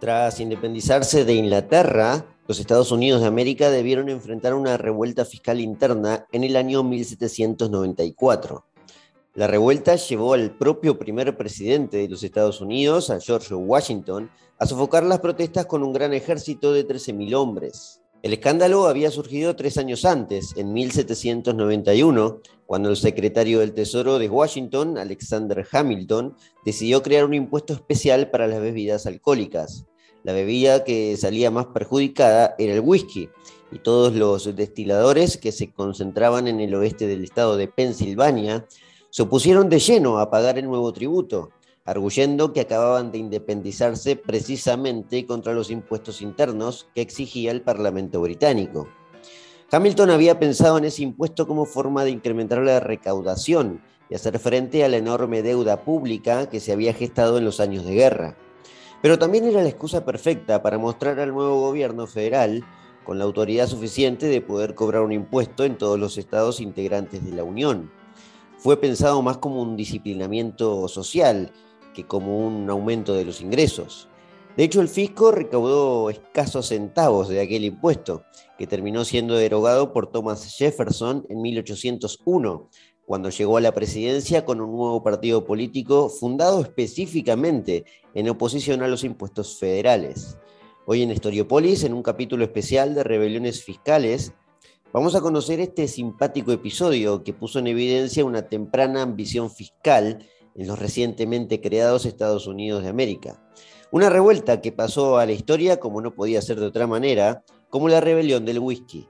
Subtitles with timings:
[0.00, 6.26] Tras independizarse de Inglaterra, los Estados Unidos de América debieron enfrentar una revuelta fiscal interna
[6.32, 8.64] en el año 1794.
[9.34, 15.02] La revuelta llevó al propio primer presidente de los Estados Unidos, George Washington, a sofocar
[15.04, 18.00] las protestas con un gran ejército de 13.000 hombres.
[18.22, 24.30] El escándalo había surgido tres años antes, en 1791, cuando el secretario del Tesoro de
[24.30, 29.86] Washington, Alexander Hamilton, decidió crear un impuesto especial para las bebidas alcohólicas.
[30.22, 33.28] La bebida que salía más perjudicada era el whisky,
[33.72, 38.66] y todos los destiladores que se concentraban en el oeste del estado de Pensilvania
[39.10, 41.50] se opusieron de lleno a pagar el nuevo tributo
[41.90, 48.88] arguyendo que acababan de independizarse precisamente contra los impuestos internos que exigía el Parlamento británico.
[49.72, 54.84] Hamilton había pensado en ese impuesto como forma de incrementar la recaudación y hacer frente
[54.84, 58.36] a la enorme deuda pública que se había gestado en los años de guerra.
[59.02, 62.64] Pero también era la excusa perfecta para mostrar al nuevo gobierno federal
[63.04, 67.32] con la autoridad suficiente de poder cobrar un impuesto en todos los estados integrantes de
[67.32, 67.90] la Unión.
[68.58, 71.50] Fue pensado más como un disciplinamiento social
[71.94, 74.08] que como un aumento de los ingresos.
[74.56, 78.24] De hecho, el fisco recaudó escasos centavos de aquel impuesto,
[78.58, 82.68] que terminó siendo derogado por Thomas Jefferson en 1801,
[83.10, 88.86] cuando llegó a la presidencia con un nuevo partido político fundado específicamente en oposición a
[88.86, 90.38] los impuestos federales.
[90.86, 94.32] Hoy en Historiopolis, en un capítulo especial de rebeliones fiscales,
[94.92, 100.24] vamos a conocer este simpático episodio que puso en evidencia una temprana ambición fiscal
[100.54, 103.42] en los recientemente creados Estados Unidos de América.
[103.90, 107.88] Una revuelta que pasó a la historia, como no podía ser de otra manera, como
[107.88, 109.08] la rebelión del whisky.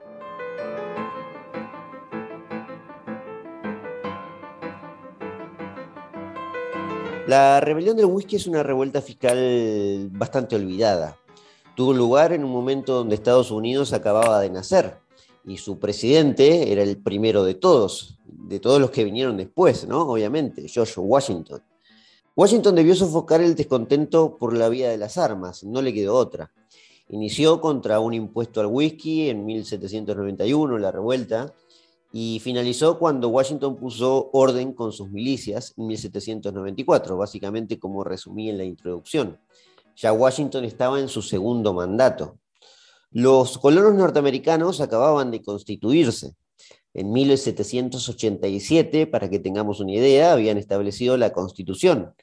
[7.31, 11.17] La rebelión del whisky es una revuelta fiscal bastante olvidada.
[11.77, 14.99] Tuvo lugar en un momento donde Estados Unidos acababa de nacer
[15.47, 20.09] y su presidente era el primero de todos, de todos los que vinieron después, ¿no?
[20.09, 21.63] Obviamente, George Washington.
[22.35, 26.51] Washington debió sofocar el descontento por la vía de las armas, no le quedó otra.
[27.11, 31.55] Inició contra un impuesto al whisky en 1791, la revuelta,
[32.13, 38.59] y finalizó cuando Washington puso orden con sus milicias en 1794, básicamente como resumí en
[38.59, 39.39] la introducción.
[39.97, 42.39] Ya Washington estaba en su segundo mandato.
[43.11, 46.35] Los colonos norteamericanos acababan de constituirse.
[46.95, 52.15] En 1787, para que tengamos una idea, habían establecido la Constitución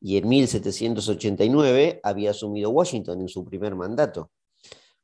[0.00, 4.30] y en 1789 había asumido Washington en su primer mandato.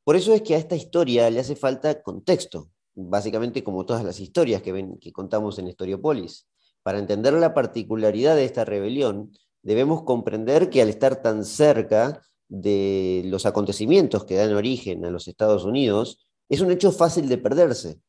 [0.04, 4.20] Por eso es que a esta historia le hace falta contexto, básicamente como todas las
[4.20, 6.47] historias que, ven, que contamos en Historiopolis.
[6.82, 9.32] Para entender la particularidad de esta rebelión,
[9.62, 15.28] debemos comprender que al estar tan cerca de los acontecimientos que dan origen a los
[15.28, 18.00] Estados Unidos, es un hecho fácil de perderse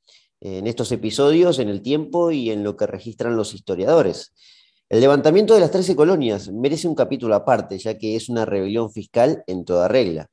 [0.41, 4.33] en estos episodios, en el tiempo y en lo que registran los historiadores.
[4.89, 8.91] El levantamiento de las trece colonias merece un capítulo aparte, ya que es una rebelión
[8.91, 10.27] fiscal en toda regla.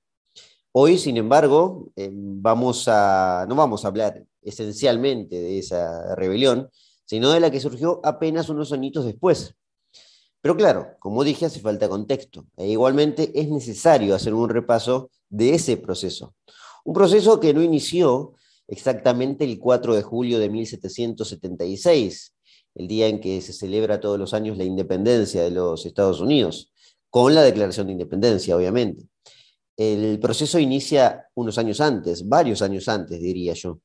[0.73, 6.71] Hoy, sin embargo, eh, vamos a, no vamos a hablar esencialmente de esa rebelión,
[7.05, 9.57] sino de la que surgió apenas unos añitos después,
[10.41, 12.47] pero claro, como dije, hace falta contexto.
[12.57, 16.35] E igualmente es necesario hacer un repaso de ese proceso.
[16.85, 18.35] Un proceso que no inició
[18.67, 22.35] exactamente el 4 de julio de 1776,
[22.77, 26.73] el día en que se celebra todos los años la independencia de los Estados Unidos,
[27.11, 29.09] con la Declaración de Independencia, obviamente.
[29.77, 33.81] El proceso inicia unos años antes, varios años antes, diría yo.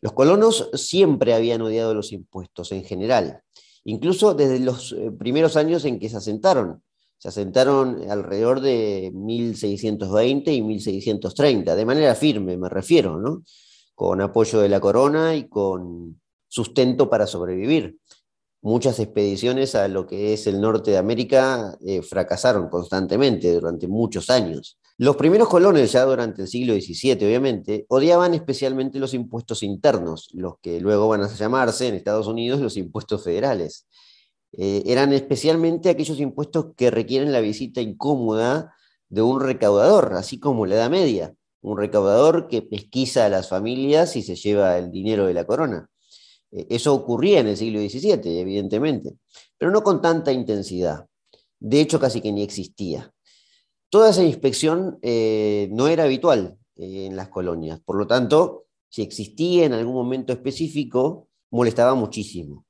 [0.00, 3.42] Los colonos siempre habían odiado los impuestos en general
[3.86, 6.82] incluso desde los eh, primeros años en que se asentaron.
[7.18, 13.42] Se asentaron alrededor de 1620 y 1630, de manera firme me refiero, ¿no?
[13.94, 17.98] con apoyo de la corona y con sustento para sobrevivir.
[18.60, 24.28] Muchas expediciones a lo que es el norte de América eh, fracasaron constantemente durante muchos
[24.28, 24.78] años.
[24.98, 30.54] Los primeros colones, ya durante el siglo XVII, obviamente, odiaban especialmente los impuestos internos, los
[30.62, 33.86] que luego van a llamarse en Estados Unidos los impuestos federales.
[34.52, 38.74] Eh, eran especialmente aquellos impuestos que requieren la visita incómoda
[39.10, 44.16] de un recaudador, así como la Edad Media, un recaudador que pesquisa a las familias
[44.16, 45.90] y se lleva el dinero de la corona.
[46.52, 49.14] Eh, eso ocurría en el siglo XVII, evidentemente,
[49.58, 51.06] pero no con tanta intensidad.
[51.60, 53.12] De hecho, casi que ni existía.
[53.96, 59.00] Toda esa inspección eh, no era habitual eh, en las colonias, por lo tanto, si
[59.00, 62.66] existía en algún momento específico, molestaba muchísimo.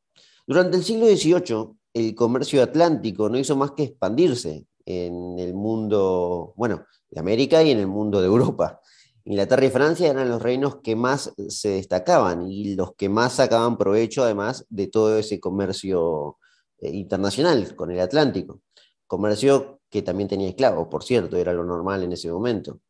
[0.46, 6.54] Durante el siglo XVIII, el comercio atlántico no hizo más que expandirse en el mundo,
[6.54, 8.80] bueno, de América y en el mundo de Europa.
[9.24, 13.76] Inglaterra y Francia eran los reinos que más se destacaban y los que más sacaban
[13.76, 16.38] provecho además de todo ese comercio
[16.78, 18.60] eh, internacional con el Atlántico.
[19.08, 22.80] Comercio que también tenía esclavos, por cierto, era lo normal en ese momento.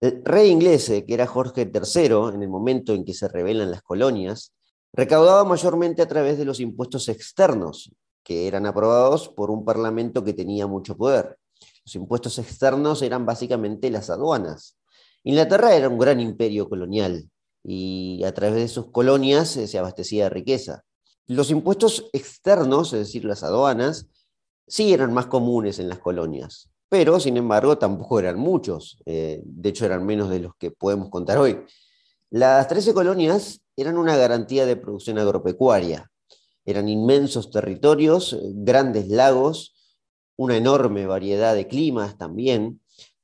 [0.00, 3.72] El rey inglés, eh, que era Jorge III, en el momento en que se rebelan
[3.72, 4.52] las colonias,
[4.92, 7.90] recaudaba mayormente a través de los impuestos externos,
[8.22, 11.36] que eran aprobados por un parlamento que tenía mucho poder.
[11.84, 14.78] Los impuestos externos eran básicamente las aduanas.
[15.24, 17.28] Inglaterra era un gran imperio colonial
[17.64, 20.84] y a través de sus colonias eh, se abastecía de riqueza.
[21.26, 24.06] Los impuestos externos, es decir, las aduanas,
[24.72, 29.68] sí eran más comunes en las colonias, pero sin embargo tampoco eran muchos, eh, de
[29.68, 31.58] hecho eran menos de los que podemos contar hoy.
[32.30, 36.10] Las 13 colonias eran una garantía de producción agropecuaria,
[36.64, 39.74] eran inmensos territorios, grandes lagos,
[40.36, 42.80] una enorme variedad de climas también,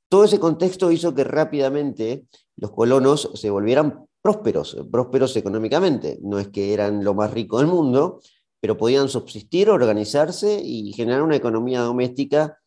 [0.07, 2.25] todo ese contexto hizo que rápidamente
[2.57, 6.19] los colonos se volvieran prósperos, prósperos económicamente.
[6.21, 8.19] No es que eran lo más rico del mundo,
[8.59, 12.59] pero podían subsistir, organizarse y generar una economía doméstica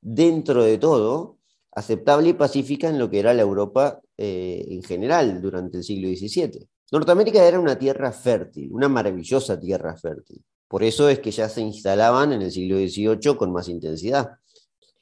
[0.00, 1.38] dentro de todo
[1.72, 6.08] aceptable y pacífica en lo que era la Europa eh, en general durante el siglo
[6.08, 6.68] XVII.
[6.92, 10.42] Norteamérica era una tierra fértil, una maravillosa tierra fértil.
[10.66, 14.30] Por eso es que ya se instalaban en el siglo XVIII con más intensidad.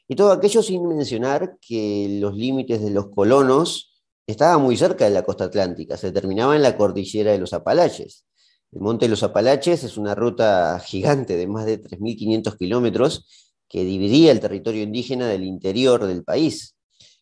[0.07, 5.11] Y todo aquello sin mencionar que los límites de los colonos estaban muy cerca de
[5.11, 8.27] la costa atlántica, se terminaba en la cordillera de los Apalaches.
[8.71, 13.27] El monte de los Apalaches es una ruta gigante de más de 3.500 kilómetros
[13.67, 16.77] que dividía el territorio indígena del interior del país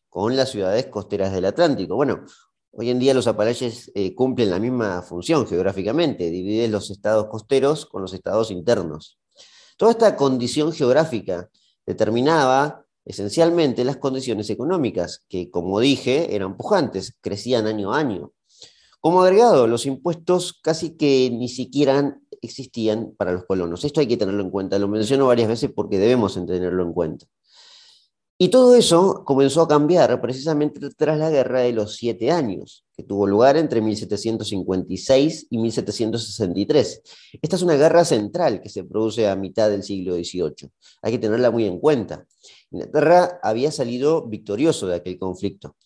[0.09, 1.95] con las ciudades costeras del Atlántico.
[1.95, 2.25] Bueno,
[2.73, 7.87] hoy en día los Apalaches eh, cumplen la misma función geográficamente, dividen los estados costeros
[7.87, 9.19] con los estados internos.
[9.77, 11.49] Toda esta condición geográfica
[11.87, 18.33] determinaba esencialmente las condiciones económicas, que como dije eran pujantes, crecían año a año.
[19.07, 23.85] Como agregado, los impuestos casi que ni siquiera existían para los colonos.
[23.85, 27.25] Esto hay que tenerlo en cuenta, lo menciono varias veces porque debemos tenerlo en cuenta.
[28.37, 33.05] Y todo eso comenzó a cambiar precisamente tras la Guerra de los Siete Años, que
[33.05, 37.03] tuvo lugar entre 1756 y 1763.
[37.41, 40.69] Esta es una guerra central que se produce a mitad del siglo XVIII.
[41.03, 42.27] Hay que tenerla muy en cuenta.
[42.73, 45.77] Inglaterra había salido victorioso de aquel conflicto.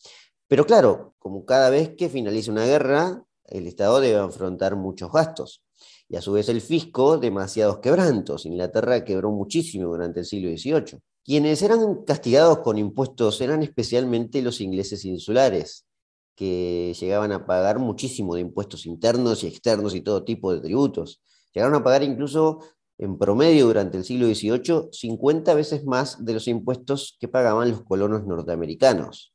[0.50, 5.62] Pero claro, como cada vez que finaliza una guerra, el Estado debe afrontar muchos gastos.
[6.08, 8.46] Y a su vez el fisco, demasiados quebrantos.
[8.46, 10.98] Inglaterra quebró muchísimo durante el siglo XVIII.
[11.24, 15.86] Quienes eran castigados con impuestos eran especialmente los ingleses insulares,
[16.34, 21.22] que llegaban a pagar muchísimo de impuestos internos y externos y todo tipo de tributos.
[21.54, 22.58] Llegaron a pagar incluso
[22.98, 27.84] en promedio durante el siglo XVIII 50 veces más de los impuestos que pagaban los
[27.84, 29.32] colonos norteamericanos.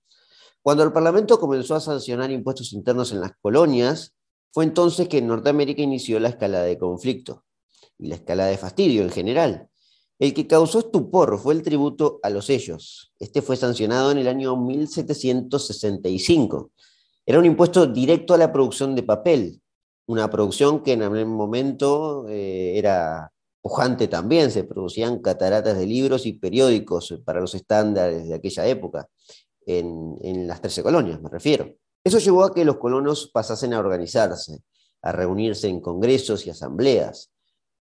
[0.66, 4.16] Cuando el Parlamento comenzó a sancionar impuestos internos en las colonias,
[4.52, 7.44] fue entonces que en Norteamérica inició la escalada de conflicto
[8.00, 9.70] y la escalada de fastidio en general.
[10.18, 13.14] El que causó estupor fue el tributo a los sellos.
[13.20, 16.72] Este fue sancionado en el año 1765.
[17.28, 19.62] Era un impuesto directo a la producción de papel,
[20.08, 26.26] una producción que en aquel momento eh, era pujante también, se producían cataratas de libros
[26.26, 29.08] y periódicos para los estándares de aquella época,
[29.66, 31.76] en, las trece colonias me refiero.
[32.04, 34.64] Eso llevó a que los colonos pasasen a organizarse,
[35.02, 37.32] a reunirse en congresos y asambleas,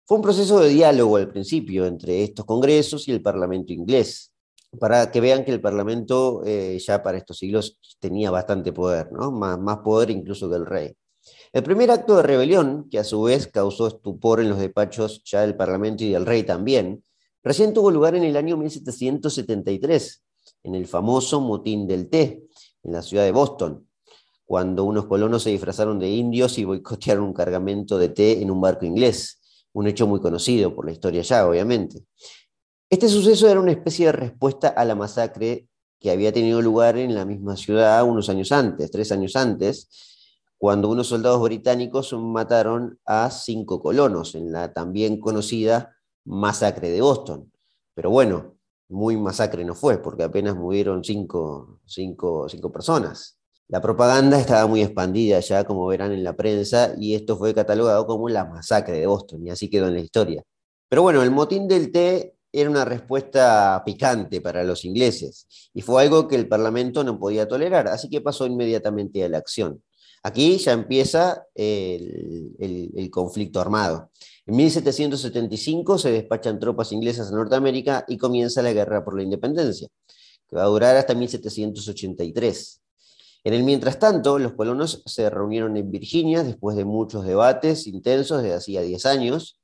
[0.07, 4.35] fue un proceso de diálogo al principio entre estos congresos y el Parlamento inglés,
[4.79, 9.31] para que vean que el Parlamento eh, ya para estos siglos tenía bastante poder, ¿no?
[9.33, 10.95] más, más poder incluso que el rey.
[11.55, 15.41] El primer acto de rebelión, que a su vez causó estupor en los despachos ya
[15.41, 17.03] del Parlamento y del rey también,
[17.43, 20.23] recién tuvo lugar en el año 1773,
[20.65, 22.49] en el famoso motín del té,
[22.83, 23.87] en la ciudad de Boston,
[24.45, 28.61] cuando unos colonos se disfrazaron de indios y boicotearon un cargamento de té en un
[28.61, 29.41] barco inglés
[29.75, 32.05] un hecho muy conocido por la historia ya, obviamente.
[32.89, 35.69] Este suceso era una especie de respuesta a la masacre
[36.01, 39.89] que había tenido lugar en la misma ciudad unos años antes, tres años antes,
[40.59, 47.53] cuando unos soldados británicos mataron a cinco colonos en la también conocida masacre de Boston.
[47.95, 48.55] Pero bueno,
[48.89, 53.39] muy masacre no fue, porque apenas murieron cinco, cinco, cinco personas.
[53.69, 58.07] La propaganda estaba muy expandida ya, como verán en la prensa, y esto fue catalogado
[58.07, 60.43] como la masacre de Boston, y así quedó en la historia.
[60.89, 66.03] Pero bueno, el motín del té era una respuesta picante para los ingleses, y fue
[66.03, 69.83] algo que el Parlamento no podía tolerar, así que pasó inmediatamente a la acción.
[70.23, 74.11] Aquí ya empieza el, el, conflicto armado.
[74.47, 79.89] En 1775 se despachan tropas inglesas a Norteamérica y comienza la guerra por la independencia
[80.49, 82.81] que va a durar hasta 1783.
[83.45, 88.43] En el mientras tanto, los colonos se reunieron en Virginia después de muchos debates intensos
[88.43, 89.61] de hacía 10 años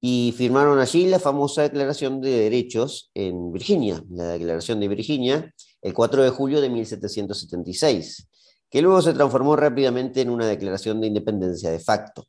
[0.00, 5.92] y firmaron allí la famosa Declaración de Derechos en Virginia, la Declaración de Virginia, el
[5.92, 8.28] 4 de julio de 1776,
[8.70, 12.26] que luego se transformó rápidamente en una declaración de independencia de facto.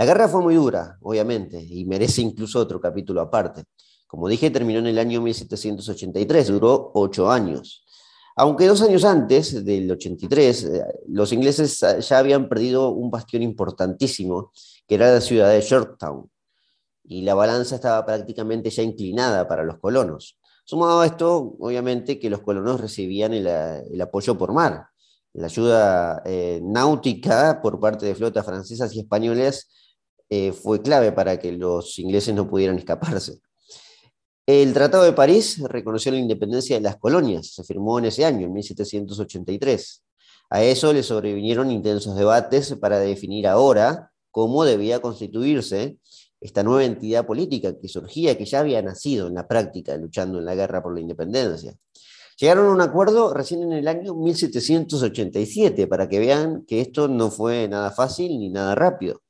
[0.00, 3.64] La guerra fue muy dura, obviamente, y merece incluso otro capítulo aparte.
[4.06, 7.84] Como dije, terminó en el año 1783, duró ocho años.
[8.34, 14.52] Aunque dos años antes, del 83, eh, los ingleses ya habían perdido un bastión importantísimo,
[14.88, 16.30] que era la ciudad de Yorktown,
[17.04, 20.38] y la balanza estaba prácticamente ya inclinada para los colonos.
[20.64, 24.86] Sumado a esto, obviamente, que los colonos recibían el, apoyo por mar.
[25.34, 29.68] La ayuda eh, náutica por parte de flotas francesas y españolas
[30.30, 33.40] eh, fue clave para que los ingleses no pudieran escaparse.
[34.46, 38.46] El Tratado de París reconoció la independencia de las colonias, se firmó en ese año,
[38.46, 40.02] en 1783.
[40.50, 45.98] A eso le sobrevinieron intensos debates para definir ahora cómo debía constituirse
[46.40, 50.46] esta nueva entidad política que surgía, que ya había nacido en la práctica, luchando en
[50.46, 51.74] la guerra por la independencia.
[52.38, 57.30] Llegaron a un acuerdo recién en el año 1787, para que vean que esto no
[57.30, 59.20] fue nada fácil ni nada rápido.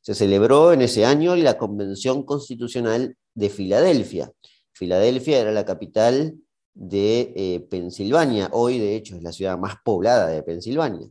[0.00, 4.32] Se celebró en ese año la Convención Constitucional de Filadelfia,
[4.78, 6.36] Filadelfia era la capital
[6.72, 11.08] de eh, Pensilvania, hoy de hecho es la ciudad más poblada de Pensilvania.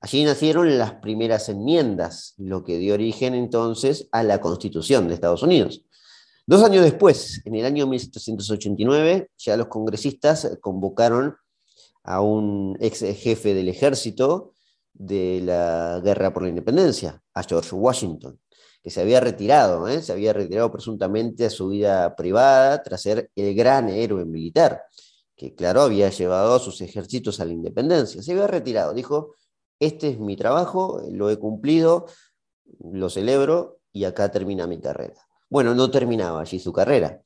[0.00, 5.42] Allí nacieron las primeras enmiendas, lo que dio origen entonces a la Constitución de Estados
[5.42, 5.82] Unidos.
[6.46, 11.34] Dos años después, en el año 1789, ya los congresistas convocaron
[12.04, 14.52] a un ex jefe del ejército
[14.98, 18.38] de la guerra por la independencia, a George Washington
[18.82, 20.02] que se había retirado, ¿eh?
[20.02, 24.82] se había retirado presuntamente a su vida privada tras ser el gran héroe militar,
[25.36, 28.22] que claro, había llevado a sus ejércitos a la independencia.
[28.22, 29.34] Se había retirado, dijo,
[29.80, 32.06] este es mi trabajo, lo he cumplido,
[32.80, 35.20] lo celebro y acá termina mi carrera.
[35.48, 37.20] Bueno, no terminaba allí su carrera.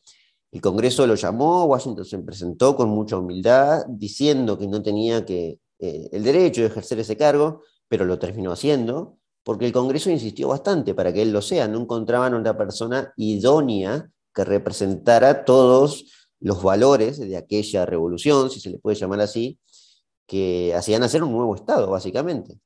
[0.51, 5.59] El Congreso lo llamó, Washington se presentó con mucha humildad, diciendo que no tenía que,
[5.83, 10.47] eh, el derecho de ejercer ese cargo, pero lo terminó haciendo porque el Congreso insistió
[10.47, 16.07] bastante para que él lo sea, no encontraban una persona idónea que representara todos
[16.39, 19.59] los valores de aquella revolución, si se le puede llamar así,
[20.25, 22.61] que hacían hacer un nuevo Estado, básicamente.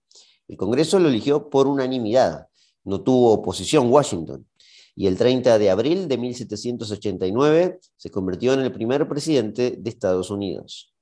[0.46, 2.48] El Congreso lo eligió por unanimidad,
[2.84, 4.46] no tuvo oposición Washington,
[4.94, 10.30] y el 30 de abril de 1789 se convirtió en el primer presidente de Estados
[10.30, 10.95] Unidos.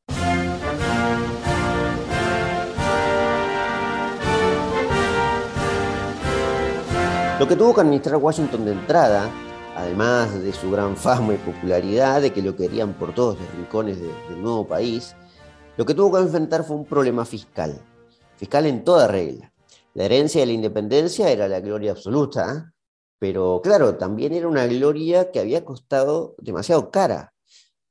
[7.40, 9.28] Lo que tuvo que administrar Washington de entrada,
[9.74, 13.98] además de su gran fama y popularidad, de que lo querían por todos los rincones
[14.00, 15.16] del nuevo país,
[15.76, 17.76] lo que tuvo que enfrentar fue un problema fiscal,
[18.36, 19.52] fiscal en toda regla.
[19.94, 22.72] La herencia de la independencia era la gloria absoluta,
[23.18, 27.34] pero claro, también era una gloria que había costado demasiado cara,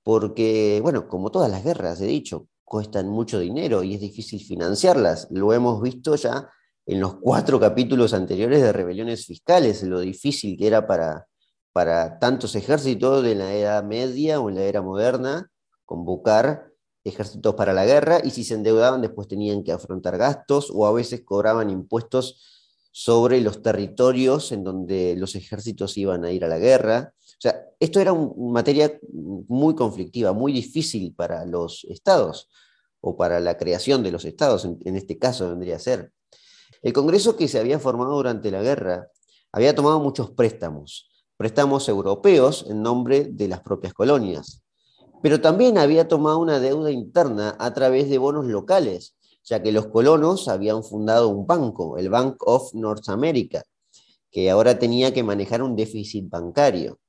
[0.04, 5.28] porque, bueno, como todas las guerras, he dicho, cuestan mucho dinero y es difícil financiarlas.
[5.32, 6.50] Lo hemos visto ya
[6.86, 11.28] en los cuatro capítulos anteriores de rebeliones fiscales, lo difícil que era para,
[11.72, 15.50] para tantos ejércitos de la Edad Media o en la era moderna
[15.86, 16.72] convocar
[17.04, 20.94] ejércitos para la guerra y si se endeudaban después tenían que afrontar gastos o a
[20.94, 22.42] veces cobraban impuestos
[22.92, 27.14] sobre los territorios en donde los ejércitos iban a ir a la guerra.
[27.18, 32.50] O sea, esto era una materia muy conflictiva, muy difícil para los estados
[33.02, 36.14] o para la creación de los estados, en este caso vendría a ser.
[36.84, 39.08] El Congreso que se había formado durante la guerra
[39.54, 44.64] había tomado muchos préstamos, préstamos europeos en nombre de las propias colonias,
[45.22, 49.88] pero también había tomado una deuda interna a través de bonos locales, ya que los
[49.88, 53.64] colonos habían fundado un banco, el Bank of North America,
[54.30, 57.00] que ahora tenía que manejar un déficit bancario.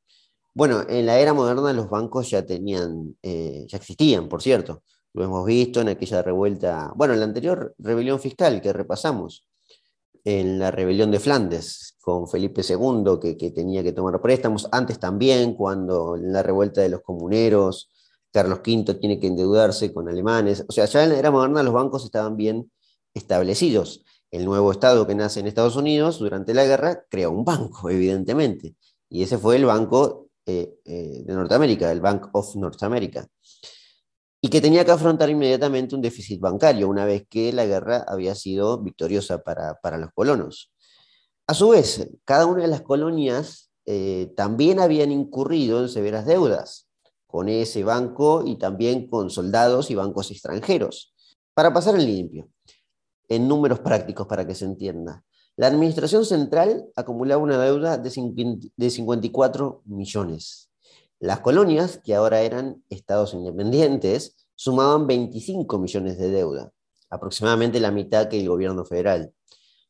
[0.55, 4.85] Bueno, en la era moderna los bancos ya tenían, eh, ya existían, por cierto.
[5.15, 9.49] Lo hemos visto en aquella revuelta, bueno, en la anterior rebelión fiscal que repasamos
[10.25, 15.55] en la rebelión de Flandes con Felipe II, que, tenía que tomar préstamos, antes también,
[15.55, 17.91] cuando en la revuelta de los comuneros,
[18.31, 21.73] Carlos V tiene que endeudarse con alemanes, o sea, ya en la era moderna los
[21.73, 22.71] bancos estaban bien
[23.15, 24.05] establecidos.
[24.31, 28.75] El nuevo Estado que nace en Estados Unidos durante la guerra crea un banco, evidentemente,
[29.09, 33.29] y ese fue el Banco eh, eh, de Norteamérica, el Bank of North America
[34.45, 38.35] y que tenía que afrontar inmediatamente un déficit bancario una vez que la guerra había
[38.35, 40.71] sido victoriosa para, los colonos.
[41.47, 46.91] A su vez, cada una de las colonias eh, también habían incurrido en severas deudas
[47.27, 51.15] con ese banco y también con soldados y bancos extranjeros.
[51.55, 52.51] Para pasar en limpio,
[53.31, 55.25] en números prácticos para que se entienda.
[55.57, 58.11] La Administración Central acumulaba una deuda de
[58.91, 60.69] 54 millones.
[61.21, 66.73] Las colonias, que ahora eran estados independientes, sumaban 25 millones de deuda,
[67.11, 69.33] aproximadamente la mitad que el gobierno federal.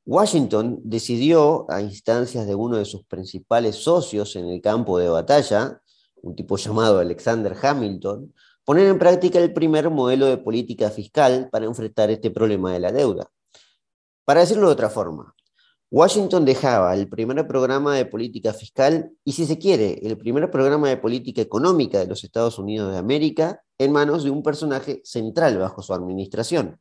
[0.06, 5.80] Washington decidió, a instancias de uno de sus principales socios en el campo de batalla,
[6.22, 8.32] un tipo llamado Alexander Hamilton,
[8.64, 12.92] poner en práctica el primer modelo de política fiscal para enfrentar este problema de la
[12.92, 13.30] deuda.
[14.24, 15.34] Para decirlo de otra forma,
[15.90, 20.88] Washington dejaba el primer programa de política fiscal y, si se quiere, el primer programa
[20.88, 25.58] de política económica de los Estados Unidos de América en manos de un personaje central
[25.58, 26.78] bajo su administración,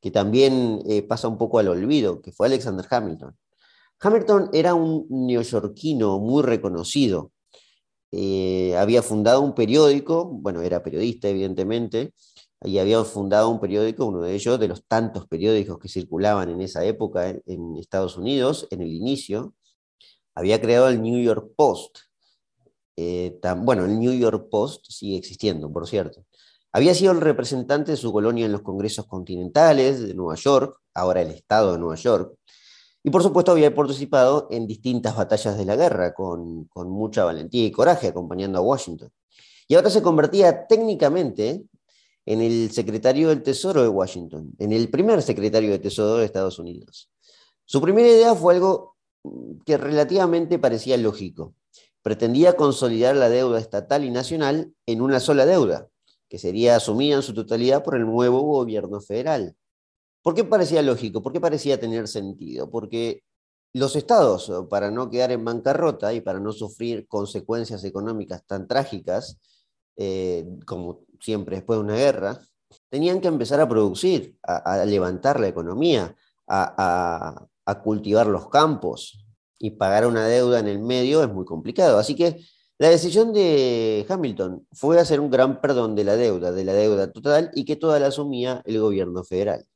[0.00, 3.36] que también eh, pasa un poco al olvido, que fue Alexander Hamilton.
[4.00, 7.32] Hamilton era un neoyorquino muy reconocido,
[8.12, 12.12] eh, había fundado un periódico, bueno, era periodista evidentemente,
[12.62, 16.60] y había fundado un periódico, uno de ellos, de los tantos periódicos que circulaban en
[16.60, 19.54] esa época en, Estados Unidos, en el inicio,
[20.34, 21.98] había creado el New York Post.
[22.96, 26.24] Eh, bueno, el New York Post sigue existiendo, por cierto.
[26.72, 31.22] Había sido el representante de su colonia en los congresos continentales de Nueva York, ahora
[31.22, 32.34] el estado de Nueva York,
[33.02, 37.70] y por supuesto había participado en distintas batallas de la guerra con, mucha valentía y
[37.70, 39.10] coraje acompañando a Washington.
[39.66, 41.64] Y ahora se convertía técnicamente
[42.26, 46.58] en el secretario del Tesoro de Washington, en el primer secretario de Tesoro de Estados
[46.58, 47.10] Unidos.
[47.64, 48.96] Su primera idea fue algo
[49.64, 51.54] que relativamente parecía lógico.
[52.02, 55.88] Pretendía consolidar la deuda estatal y nacional en una sola deuda,
[56.28, 59.56] que sería asumida en su totalidad por el nuevo gobierno federal.
[60.22, 61.22] ¿Por qué parecía lógico?
[61.22, 62.70] ¿Por qué parecía tener sentido?
[62.70, 63.22] Porque
[63.72, 69.38] los estados, para no quedar en bancarrota y para no sufrir consecuencias económicas tan trágicas,
[69.96, 72.40] eh, como siempre después de una guerra,
[72.88, 76.14] tenían que empezar a producir, a, levantar la economía,
[76.48, 79.24] a, a, cultivar los campos
[79.58, 81.98] y pagar una deuda en el medio es muy complicado.
[81.98, 82.40] Así que
[82.78, 87.12] la decisión de Hamilton fue hacer un gran perdón de la deuda, de la deuda
[87.12, 89.66] total y que toda la asumía el gobierno federal.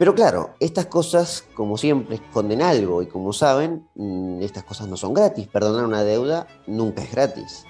[0.00, 4.96] Pero claro, estas cosas, como siempre, esconden algo y como saben, mm, estas cosas no
[4.96, 5.46] son gratis.
[5.46, 7.66] Perdonar una deuda nunca es gratis.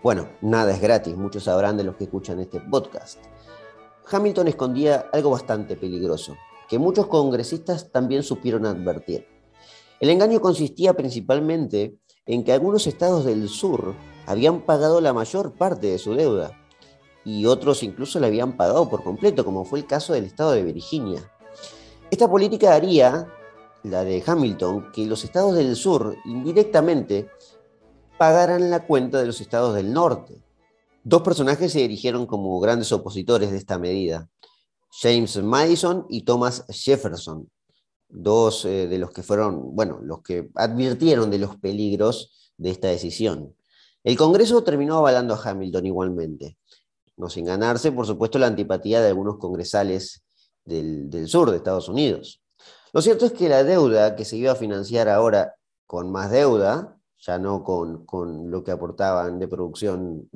[0.00, 3.18] Bueno, nada es gratis, muchos sabrán de los que escuchan este podcast.
[4.08, 6.36] Hamilton escondía algo bastante peligroso,
[6.68, 9.26] que muchos congresistas también supieron advertir.
[9.98, 15.88] El engaño consistía principalmente en que algunos estados del sur habían pagado la mayor parte
[15.88, 16.52] de su deuda
[17.24, 20.62] y otros incluso la habían pagado por completo, como fue el caso del estado de
[20.62, 21.32] Virginia.
[22.14, 23.26] Esta política haría,
[23.82, 27.28] la de Hamilton, que los estados del sur indirectamente
[28.16, 30.40] pagaran la cuenta de los estados del norte.
[31.02, 34.30] Dos personajes se erigieron como grandes opositores de esta medida,
[34.92, 37.50] James Madison y Thomas Jefferson,
[38.08, 42.86] dos eh, de los que fueron, bueno, los que advirtieron de los peligros de esta
[42.86, 43.56] decisión.
[44.04, 46.58] El Congreso terminó avalando a Hamilton igualmente,
[47.16, 50.23] no sin ganarse, por supuesto, la antipatía de algunos congresales
[50.64, 52.42] del, sur de Estados Unidos.
[52.92, 56.96] Lo cierto es que la deuda que se iba a financiar ahora con más deuda,
[57.18, 60.28] ya no con, con lo que aportaban de producción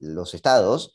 [0.00, 0.94] los estados,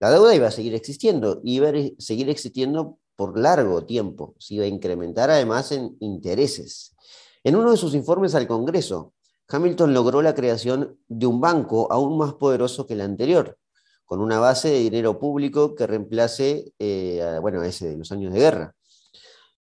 [0.00, 4.36] la deuda iba a seguir existiendo, iba a seguir existiendo por largo tiempo.
[4.38, 6.94] Se iba a incrementar además en intereses.
[7.42, 9.12] En uno de sus informes al Congreso,
[9.48, 13.58] Hamilton logró la creación de un banco aún más poderoso que el anterior,
[14.08, 18.32] con una base de dinero público que reemplace, eh, a, bueno, ese de los años
[18.32, 18.74] de guerra.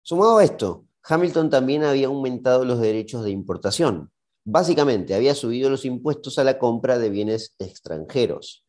[0.03, 4.13] Sumado a esto, Hamilton también había aumentado los derechos de importación.
[4.45, 8.65] Básicamente, había subido los impuestos a la compra de bienes extranjeros.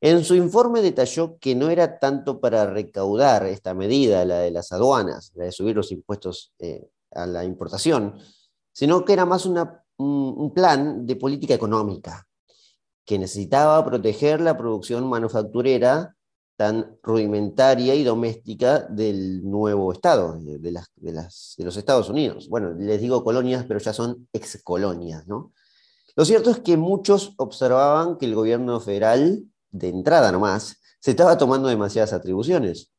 [0.00, 4.72] En su informe detalló que no era tanto para recaudar esta medida, la de las
[4.72, 8.18] aduanas, la de subir los impuestos eh, a la importación,
[8.72, 12.27] sino que era más un, plan de política económica,
[13.08, 16.14] que necesitaba proteger la producción manufacturera
[16.56, 22.50] tan rudimentaria y doméstica del nuevo Estado, de, las, de, los Estados Unidos.
[22.50, 25.54] Bueno, les digo colonias, pero ya son excolonias, ¿no?
[26.16, 31.38] Lo cierto es que muchos observaban que el gobierno federal de entrada nomás, se estaba
[31.38, 32.92] tomando demasiadas atribuciones.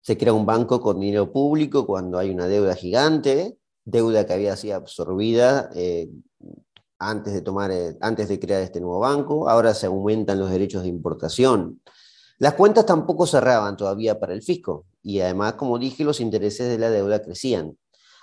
[0.00, 4.56] Se crea un banco con dinero público cuando hay una deuda gigante, deuda que había
[4.56, 6.10] sido absorbida eh,
[7.08, 10.82] antes, de tomar, eh, antes de crear este nuevo banco, ahora se aumentan los derechos
[10.82, 11.80] de importación.
[12.38, 14.86] Las cuentas tampoco cerraban todavía para el fisco.
[15.06, 17.76] y además, como dije, los intereses de la deuda crecían.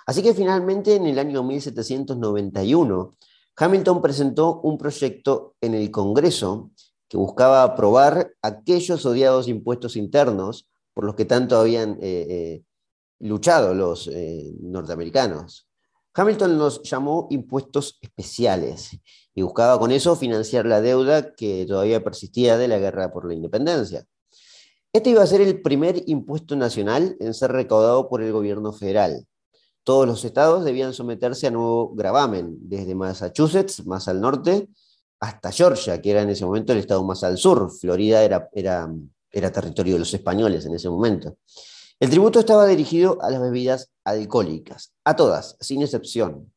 [0.04, 3.16] Así que finalmente en el año 1791,
[3.56, 6.70] Hamilton presentó un proyecto en el Congreso
[7.08, 12.62] que buscaba aprobar aquellos odiados impuestos internos por los que tanto habían eh, eh,
[13.20, 14.10] luchado los
[14.60, 15.68] norteamericanos.
[16.14, 18.98] Hamilton los llamó impuestos especiales
[19.34, 23.34] y buscaba con eso financiar la deuda que todavía persistía de la guerra por la
[23.34, 24.04] independencia.
[24.92, 29.26] Este iba a ser el primer impuesto nacional en ser recaudado por el gobierno federal.
[29.84, 34.68] Todos los estados debían someterse a nuevo gravamen, desde Massachusetts, más al norte,
[35.18, 37.70] hasta Georgia, que era en ese momento el estado más al sur.
[37.70, 38.92] Florida era, era,
[39.30, 41.38] era territorio de los españoles en ese momento.
[42.02, 46.52] El tributo estaba dirigido a las bebidas alcohólicas, a todas, sin excepción.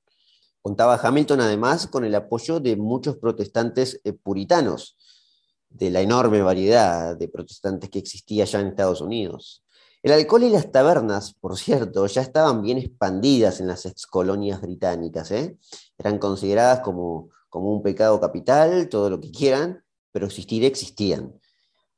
[0.64, 4.98] Contaba Hamilton además con el apoyo de muchos protestantes eh, puritanos,
[5.70, 9.64] de la enorme variedad de protestantes que existía ya en Estados Unidos.
[10.02, 15.30] El alcohol y las tabernas, por cierto, ya estaban bien expandidas en las excolonias británicas.
[15.30, 15.60] ¿eh?
[16.00, 21.40] Eran consideradas como, como un pecado capital, todo lo que quieran, pero existir existían.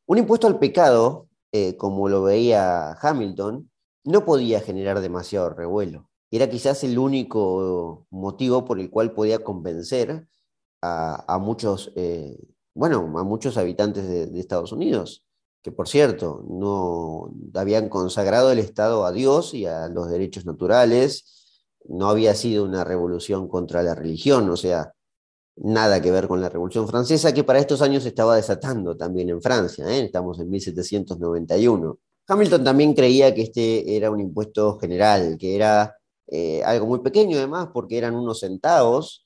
[0.05, 3.69] Un impuesto al pecado, eh, como lo veía Hamilton,
[4.03, 6.09] no podía generar demasiado revuelo.
[6.31, 10.27] Era quizás el único motivo por el cual podía convencer
[10.81, 12.37] a, muchos, eh,
[12.73, 15.27] bueno, a muchos habitantes de Estados Unidos
[15.67, 21.65] que por cierto, no habían consagrado el Estado a Dios y a los derechos naturales,
[21.89, 24.93] no había sido una revolución contra la religión, o sea,
[25.57, 29.41] nada que ver con la Revolución Francesa, que para estos años estaba desatando también en
[29.41, 30.05] Francia, ¿eh?
[30.05, 31.97] estamos en 1791.
[32.27, 37.37] Hamilton también creía que este era un impuesto general, que era eh, algo muy pequeño
[37.37, 39.23] además, porque eran unos centavos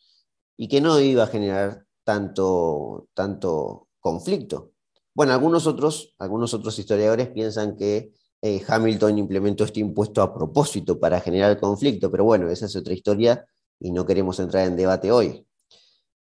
[0.55, 4.71] y que no iba a generar tanto, tanto conflicto.
[5.13, 10.99] Bueno, algunos otros, algunos otros historiadores piensan que eh, Hamilton implementó este impuesto a propósito
[10.99, 13.45] para generar conflicto, pero bueno, esa es otra historia
[13.79, 15.45] y no queremos entrar en debate hoy.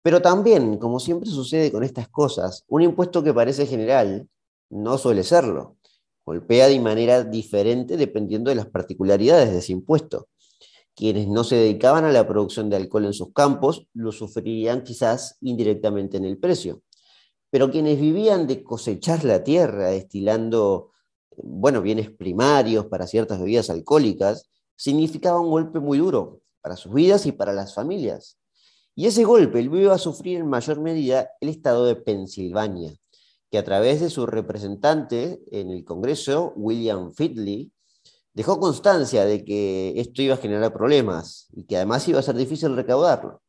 [0.09, 4.27] Pero también, como siempre sucede con estas cosas, un impuesto que parece general
[4.71, 5.77] no suele serlo.
[6.25, 10.29] Golpea de manera diferente dependiendo de las particularidades de ese impuesto.
[10.95, 15.37] Quienes no se dedicaban a la producción de alcohol en sus campos lo sufrirían quizás
[15.43, 16.81] indirectamente en el precio
[17.51, 20.93] pero quienes vivían de cosechar la tierra, destilando,
[21.37, 27.27] bueno, bienes primarios para ciertas bebidas alcohólicas, significaba un golpe muy duro para sus vidas
[27.27, 28.38] y para las familias.
[28.99, 32.97] Y ese golpe lo iba a sufrir en mayor medida el estado de Pensilvania,
[33.49, 37.71] que a través de su representante en el Congreso, William Fidley,
[38.35, 42.35] dejó constancia de que esto iba a generar problemas y que además iba a ser
[42.35, 43.41] difícil recaudarlo.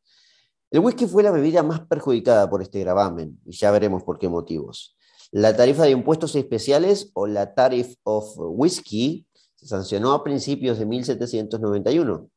[0.70, 4.28] El whisky fue la bebida más perjudicada por este gravamen, y ya veremos por qué
[4.28, 4.96] motivos.
[5.32, 10.86] La tarifa de impuestos especiales o la Tariff of Whisky se sancionó a principios de
[10.86, 12.30] 1791.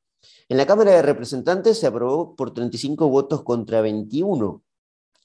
[0.50, 4.64] En la Cámara de Representantes se aprobó por 35 votos contra 21,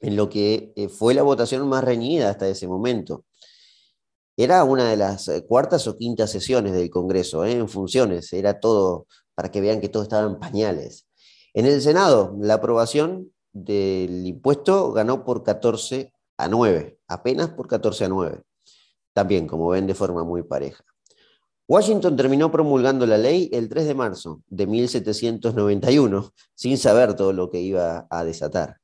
[0.00, 3.24] en lo que eh, fue la votación más reñida hasta ese momento.
[4.36, 8.60] Era una de las eh, cuartas o quintas sesiones del Congreso, eh, en funciones, era
[8.60, 11.06] todo para que vean que todo estaba en pañales.
[11.54, 18.04] En el Senado, la aprobación del impuesto ganó por 14 a 9, apenas por 14
[18.04, 18.42] a 9.
[19.12, 20.84] También, como ven, de forma muy pareja.
[21.70, 27.50] Washington terminó promulgando la ley el 3 de marzo de 1791, sin saber todo lo
[27.50, 28.78] que iba a desatar.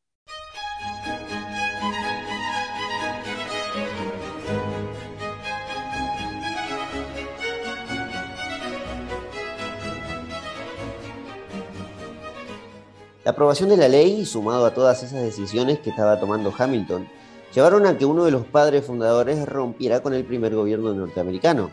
[13.24, 17.08] La aprobación de la ley, sumado a todas esas decisiones que estaba tomando Hamilton,
[17.54, 21.70] llevaron a que uno de los padres fundadores rompiera con el primer gobierno norteamericano.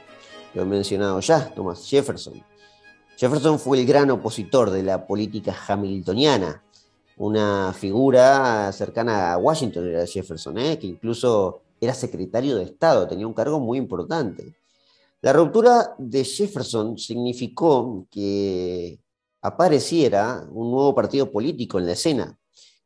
[0.54, 2.44] Lo he mencionado ya, Thomas Jefferson.
[3.18, 6.64] Jefferson fue el gran opositor de la política hamiltoniana,
[7.18, 10.80] una figura cercana a Washington era Jefferson, ¿eh?
[10.80, 14.56] que incluso era secretario de Estado, tenía un cargo muy importante.
[15.22, 19.00] La ruptura de Jefferson significó que
[19.42, 22.40] apareciera un nuevo partido político en la escena.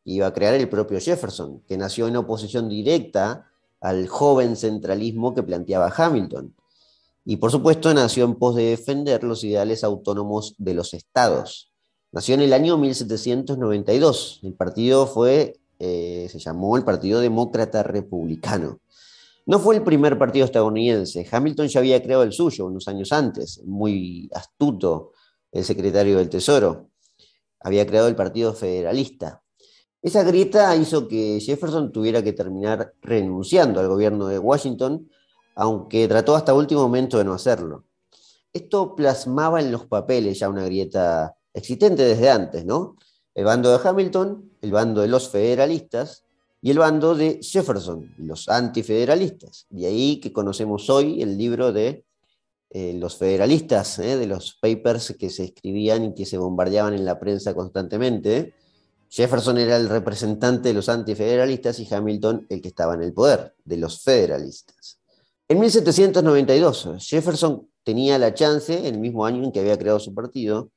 [0.03, 3.49] Iba a crear el propio Jefferson, que nació en oposición directa
[3.79, 6.53] al joven centralismo que planteaba Hamilton.
[7.25, 11.71] Y por supuesto nació en pos de defender los ideales autónomos de los estados.
[12.11, 14.41] Nació en el año 1792.
[14.43, 18.79] El partido fue, eh, se llamó el Partido Demócrata Republicano.
[19.47, 21.27] No fue el primer partido estadounidense.
[21.29, 25.11] Hamilton ya había creado el suyo unos años antes, muy astuto,
[25.51, 26.89] el secretario del Tesoro.
[27.59, 29.41] Había creado el Partido Federalista.
[30.01, 35.09] Esa grieta hizo que Jefferson tuviera que terminar renunciando al gobierno de Washington,
[35.55, 37.85] aunque trató hasta último momento de no hacerlo.
[38.53, 42.97] Esto plasmaba en los papeles ya una grieta existente desde antes, ¿no?
[43.33, 46.23] El bando de Hamilton, el bando de los federalistas
[46.61, 49.67] y el bando de Jefferson, los antifederalistas.
[49.69, 52.05] De ahí que conocemos hoy el libro de
[52.69, 54.17] eh, los federalistas, ¿eh?
[54.17, 58.53] de los papers que se escribían y que se bombardeaban en la prensa constantemente.
[59.09, 63.53] Jefferson era el representante de los antifederalistas y Hamilton el que estaba en el poder,
[63.63, 64.99] de los federalistas.
[65.47, 70.11] En 1792, Jefferson tenía la chance, en el mismo año en que había creado su
[70.11, 70.71] partido,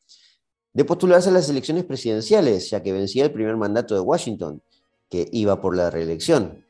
[0.75, 4.63] de postularse a las elecciones presidenciales, ya que vencía el primer mandato de Washington,
[5.09, 6.67] que iba por la reelección.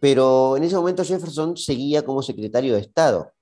[0.00, 3.32] Pero en ese momento Jefferson seguía como secretario de Estado.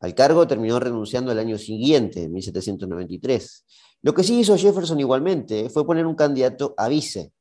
[0.00, 3.64] Al cargo terminó renunciando el año siguiente, en 1793.
[4.02, 7.32] Lo que sí hizo Jefferson igualmente fue poner un candidato a vice,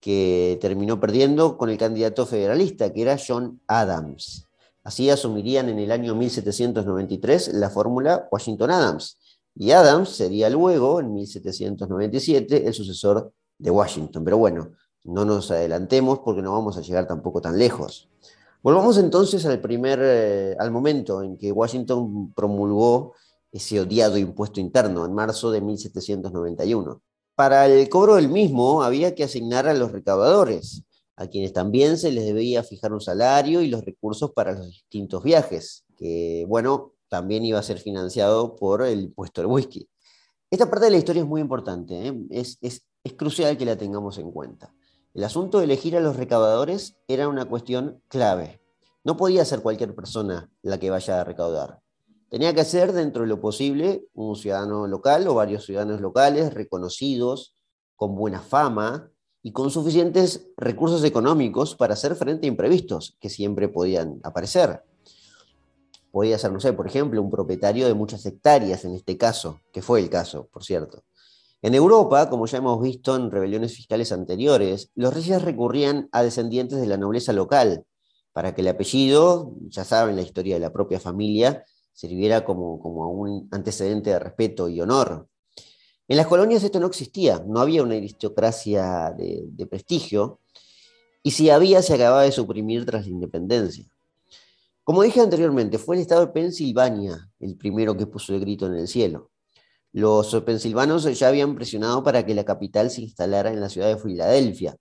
[0.00, 4.45] que terminó perdiendo con el candidato federalista, que era John Adams.
[4.86, 9.18] Así asumirían en el año 1793 la fórmula Washington-Adams,
[9.56, 14.22] y Adams sería luego, en 1797, el sucesor de Washington.
[14.22, 14.70] Pero bueno,
[15.02, 18.08] no nos adelantemos porque no vamos a llegar tampoco tan lejos.
[18.62, 23.14] Volvamos entonces al primer, eh, al momento en que Washington promulgó
[23.50, 27.02] ese odiado impuesto interno en marzo de 1791.
[27.34, 30.84] Para el cobro del mismo había que asignar a los recaudadores,
[31.16, 35.22] a quienes también se les debía fijar un salario y los recursos para los distintos
[35.22, 39.88] viajes, que bueno, también iba a ser financiado por el impuesto del whisky.
[40.50, 42.14] Esta parte de la historia es muy importante, ¿eh?
[42.30, 44.74] es, es crucial que la tengamos en cuenta.
[45.14, 48.60] El asunto de elegir a los recaudadores era una cuestión clave.
[49.02, 51.80] No podía ser cualquier persona la que vaya a recaudar.
[52.28, 57.54] Tenía que ser, dentro de lo posible, un ciudadano local o varios ciudadanos locales reconocidos,
[57.94, 59.10] con buena fama
[59.46, 64.82] y con suficientes recursos económicos para hacer frente a imprevistos que siempre podían aparecer.
[66.10, 69.82] Podía ser, no sé, por ejemplo, un propietario de muchas hectáreas en este caso, que
[69.82, 71.04] fue el caso, por cierto.
[71.62, 76.80] En Europa, como ya hemos visto en rebeliones fiscales anteriores, los reyes recurrían a descendientes
[76.80, 77.84] de la nobleza local
[78.32, 83.12] para que el apellido, ya saben la historia de la propia familia, sirviera como, como
[83.12, 85.28] un antecedente de respeto y honor.
[86.08, 90.40] En las colonias esto no existía, no había una aristocracia de, prestigio,
[91.22, 93.84] y si había, se acababa de suprimir tras la independencia.
[94.84, 98.74] Como dije anteriormente, fue el estado de Pensilvania el primero que puso el grito en
[98.74, 99.30] el cielo.
[99.92, 103.98] Los pensilvanos ya habían presionado para que la capital se instalara en la ciudad de
[103.98, 104.76] Filadelfia,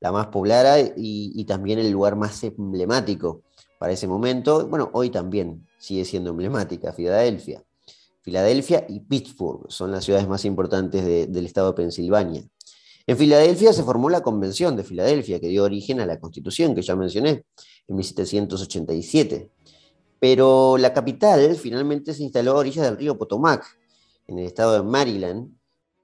[0.00, 3.42] la más poblada y, también el lugar más emblemático
[3.78, 4.66] para ese momento.
[4.66, 7.62] Bueno, hoy también sigue siendo emblemática Filadelfia.
[8.24, 12.42] Filadelfia y Pittsburgh son las ciudades más importantes del estado de Pensilvania.
[13.06, 16.80] En Filadelfia se formó la Convención de Filadelfia, que dio origen a la Constitución que
[16.80, 17.44] ya mencioné,
[17.86, 19.50] en 1787.
[20.18, 23.62] Pero la capital finalmente se instaló a orillas del río Potomac,
[24.26, 25.54] en el estado de Maryland,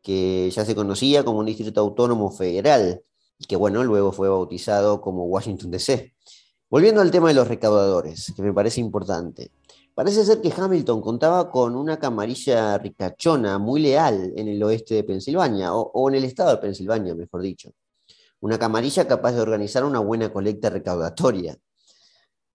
[0.03, 3.03] que ya se conocía como un distrito autónomo federal
[3.39, 6.13] y que bueno, luego fue bautizado como Washington DC.
[6.69, 9.51] Volviendo al tema de los recaudadores, que me parece importante.
[10.01, 15.05] Parece ser que Hamilton contaba con una camarilla ricachona muy leal en el oeste de
[15.05, 17.73] Pensilvania, o, en el estado de Pensilvania, mejor dicho.
[18.41, 21.55] Una camarilla capaz de organizar una buena colecta recaudatoria.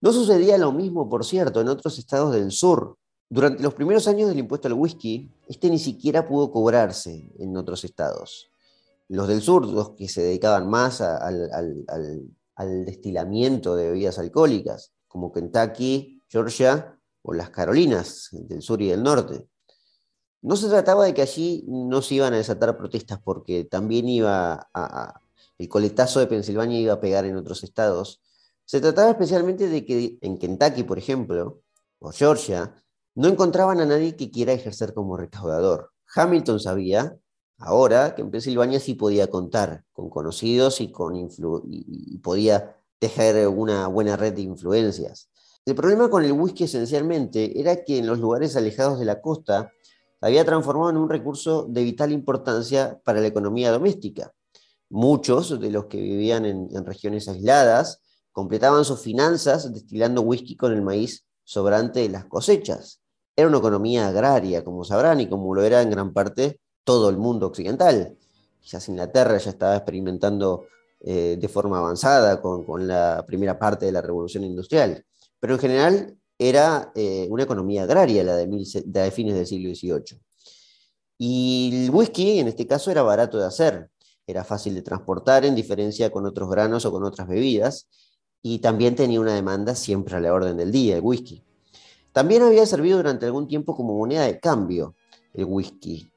[0.01, 2.97] No sucedía lo mismo, por cierto, en otros estados del sur,
[3.29, 7.83] durante los primeros años del impuesto al whisky, este ni siquiera pudo cobrarse en otros
[7.83, 8.49] estados.
[9.07, 12.25] Los del sur, los que se dedicaban más al,
[12.87, 16.94] destilamiento de bebidas alcohólicas, como Kentucky, Georgia
[17.25, 19.47] o las Carolinas del sur y del norte.
[20.41, 24.69] No se trataba de que allí no se iban a desatar protestas porque también iba
[24.73, 25.21] a,
[25.57, 28.21] el coletazo de Pensilvania iba a pegar en otros estados.
[28.63, 31.61] Se trataba especialmente de que en Kentucky, por ejemplo,
[31.97, 32.75] o Georgia,
[33.15, 35.91] no encontraban a nadie que quiera ejercer como recaudador.
[36.13, 37.17] Hamilton sabía
[37.57, 43.87] ahora que en Pensilvania sí podía contar con conocidos y, con y podía tejer una
[43.87, 45.31] buena red de influencias.
[45.65, 49.71] El problema con el whisky esencialmente era que en los lugares alejados de la costa
[50.21, 54.31] había transformado en un recurso de vital importancia para la economía doméstica.
[54.89, 58.01] Muchos de los que vivían en, regiones aisladas
[58.31, 63.01] completaban sus finanzas destilando whisky con el maíz sobrante de las cosechas
[63.35, 67.17] era una economía agraria, como sabrán, y como lo era en gran parte todo el
[67.17, 68.17] mundo occidental.
[68.61, 70.67] Quizás Inglaterra ya estaba experimentando
[71.01, 75.03] eh, de forma avanzada con, la primera parte de la revolución industrial,
[75.45, 78.47] pero en general era eh, una economía agraria la de,
[78.83, 80.19] de fines del siglo XVIII.
[81.19, 83.91] Y el whisky, en este caso, era barato de hacer,
[84.25, 87.87] era fácil de transportar en diferencia con otros granos o con otras bebidas,
[88.41, 91.43] y también tenía una demanda siempre a la orden del día, el whisky.
[92.11, 94.95] También había servido durante algún tiempo como moneda de cambio
[95.31, 96.11] el whisky.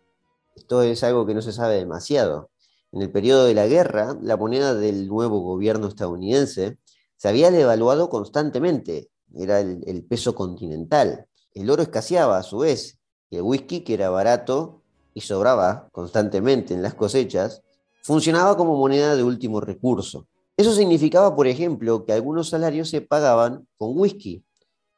[0.56, 2.48] Esto es algo que no se sabe demasiado.
[2.92, 6.78] En el periodo de la guerra, la moneda del nuevo gobierno estadounidense
[7.18, 11.26] se había devaluado constantemente, era el, peso continental.
[11.54, 12.98] El oro escaseaba a su vez,
[13.30, 14.82] el whisky, que era barato
[15.14, 17.62] y sobraba constantemente en las cosechas,
[18.02, 20.26] funcionaba como moneda de último recurso.
[20.56, 24.44] Eso significaba, por ejemplo, que algunos salarios se pagaban con whisky,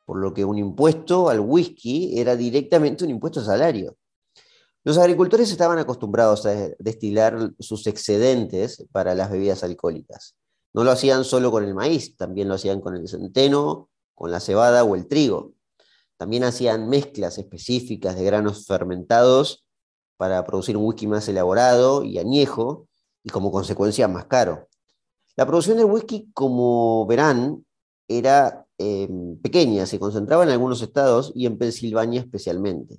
[0.07, 3.97] por lo que un impuesto al whisky era directamente un impuesto a salario.
[4.83, 10.37] Los agricultores estaban acostumbrados a destilar sus excedentes para las bebidas alcohólicas.
[10.73, 13.90] No lo hacían solo con el maíz, también lo hacían con el centeno,
[14.21, 15.55] con la cebada o el trigo.
[16.19, 19.65] También hacían mezclas específicas de granos fermentados
[20.17, 22.87] para producir un whisky más elaborado y añejo
[23.25, 24.69] y como consecuencia más caro.
[25.35, 27.65] La producción del whisky, como verán,
[28.07, 32.99] era Em, pequeña, se concentraba en algunos estados y en Pensilvania especialmente.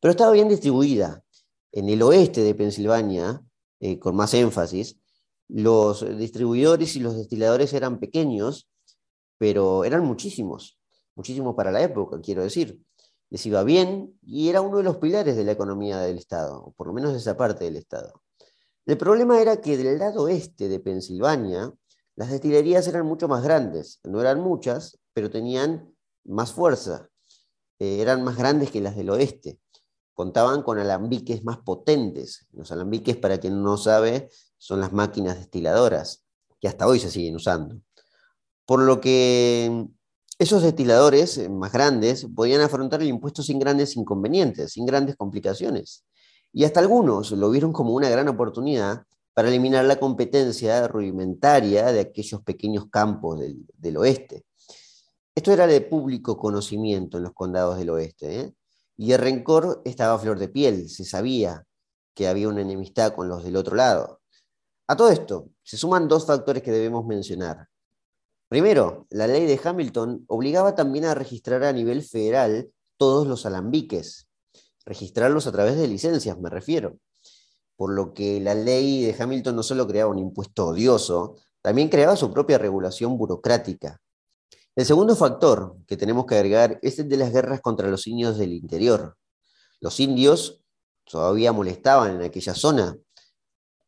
[0.00, 1.22] Pero estaba bien distribuida.
[1.70, 3.42] En el oeste de Pensilvania,
[3.78, 4.96] eh, con más énfasis,
[5.48, 8.70] los distribuidores y los destiladores eran pequeños,
[9.38, 10.78] pero eran muchísimos,
[11.14, 12.82] muchísimos para la época, quiero decir.
[13.30, 16.72] Les iba bien y era uno de los pilares de la economía del Estado, o
[16.72, 18.22] por lo menos de esa parte del Estado.
[18.86, 21.72] El problema era que del lado este de Pensilvania,
[22.16, 27.08] las destilerías eran mucho más grandes, no eran muchas, pero tenían más fuerza,
[27.78, 29.60] eh, eran más grandes que las del oeste,
[30.14, 32.46] contaban con alambiques más potentes.
[32.52, 36.24] Los alambiques, para quien no sabe, son las máquinas destiladoras,
[36.60, 37.80] que hasta hoy se siguen usando.
[38.68, 39.88] Por lo que
[40.38, 46.04] esos destiladores eh, más grandes podían afrontar el impuesto sin grandes inconvenientes, sin grandes complicaciones.
[46.52, 52.00] Y hasta algunos lo vieron como una gran oportunidad para eliminar la competencia rudimentaria de
[52.00, 54.44] aquellos pequeños campos del, oeste.
[55.34, 58.54] Esto era de público conocimiento en los condados del oeste, ¿eh?
[58.98, 61.64] y el rencor estaba a flor de piel, se sabía
[62.14, 64.20] que había una enemistad con los del otro lado.
[64.88, 67.66] A todo esto, se suman dos factores que debemos mencionar.
[68.48, 74.28] Primero, la ley de Hamilton obligaba también a registrar a nivel federal todos los alambiques,
[74.86, 76.98] registrarlos a través de licencias, me refiero
[77.78, 82.16] por lo que la ley de Hamilton no solo creaba un impuesto odioso, también creaba
[82.16, 84.00] su propia regulación burocrática.
[84.74, 88.36] El segundo factor que tenemos que agregar es el de las guerras contra los indios
[88.36, 89.16] del interior.
[89.80, 90.64] Los indios
[91.04, 92.96] todavía molestaban en aquella zona.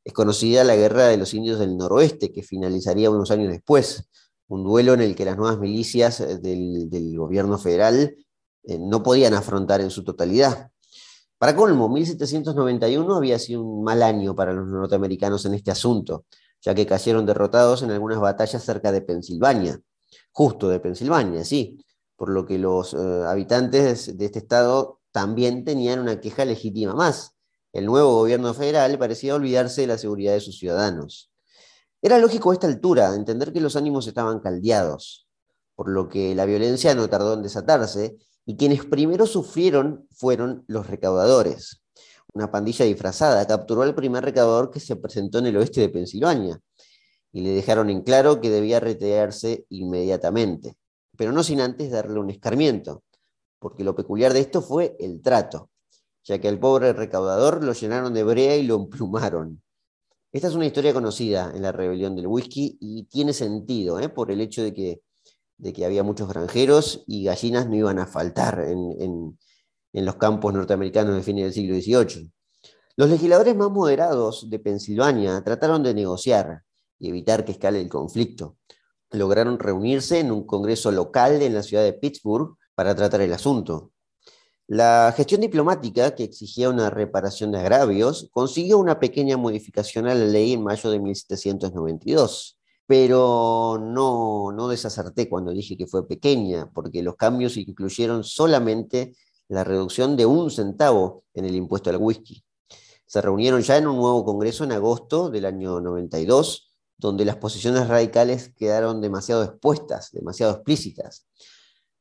[0.04, 4.08] Es conocida la guerra de los indios del noroeste, que finalizaría unos años después,
[4.50, 8.16] un duelo en el que las nuevas milicias del, gobierno federal
[8.64, 10.72] eh, no podían afrontar en su totalidad.
[11.38, 16.24] Para colmo, 1791 había sido un mal año para los norteamericanos en este asunto,
[16.60, 19.80] ya que cayeron derrotados en algunas batallas cerca de Pensilvania,
[20.32, 21.78] justo de Pensilvania, sí,
[22.16, 22.96] por lo que los eh,
[23.28, 27.36] habitantes de este estado también tenían una queja legítima más.
[27.72, 31.29] El nuevo gobierno federal parecía olvidarse de la seguridad de sus ciudadanos.
[32.02, 35.28] Era lógico a esta altura entender que los ánimos estaban caldeados,
[35.74, 40.86] por lo que la violencia no tardó en desatarse y quienes primero sufrieron fueron los
[40.86, 41.82] recaudadores.
[42.32, 46.58] Una pandilla disfrazada capturó al primer recaudador que se presentó en el oeste de Pensilvania
[47.32, 50.78] y le dejaron en claro que debía retirarse inmediatamente,
[51.18, 53.02] pero no sin antes darle un escarmiento,
[53.58, 55.68] porque lo peculiar de esto fue el trato,
[56.24, 59.62] ya que al pobre recaudador lo llenaron de brea y lo emplumaron.
[60.32, 64.08] Esta es una historia conocida en la rebelión del whisky y tiene sentido ¿eh?
[64.08, 65.02] por el hecho de que
[65.60, 69.38] de que había muchos granjeros y gallinas no iban a faltar en,
[69.92, 72.32] los campos norteamericanos de fines del siglo XVIII.
[72.96, 76.62] Los legisladores más moderados de Pensilvania trataron de negociar
[76.98, 78.56] y evitar que escale el conflicto.
[79.10, 83.92] Lograron reunirse en un congreso local en la ciudad de Pittsburgh para tratar el asunto.
[84.72, 90.24] La gestión diplomática, que exigía una reparación de agravios, consiguió una pequeña modificación a la
[90.24, 92.60] ley en mayo de 1792
[92.90, 99.14] pero no, no desacerté cuando dije que fue pequeña, porque los cambios incluyeron solamente
[99.46, 102.42] la reducción de un centavo en el impuesto al whisky.
[103.06, 107.86] Se reunieron ya en un nuevo congreso en agosto del año 92, donde las posiciones
[107.86, 111.28] radicales quedaron demasiado expuestas, demasiado explícitas.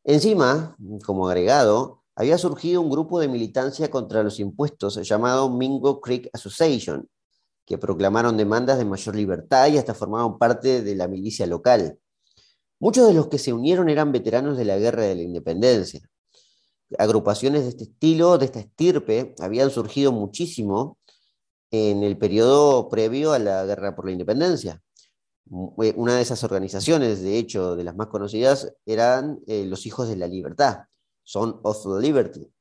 [0.03, 6.29] Encima, como agregado, había surgido un grupo de militancia contra los impuestos llamado Mingo Creek
[6.33, 7.07] Association,
[7.65, 11.97] que proclamaron demandas de mayor libertad y hasta formaban parte de la milicia local.
[12.77, 16.01] Muchos de los que se unieron eran veteranos de la Guerra de la Independencia.
[16.97, 20.97] Agrupaciones de este estilo, de esta estirpe, habían surgido muchísimo
[21.71, 24.81] en el periodo previo a la Guerra por la Independencia.
[25.81, 30.09] Eh, una de esas organizaciones, de hecho, de las más conocidas, eran eh, los Hijos
[30.09, 30.79] de la Libertad.
[31.29, 32.51] Son of Liberty,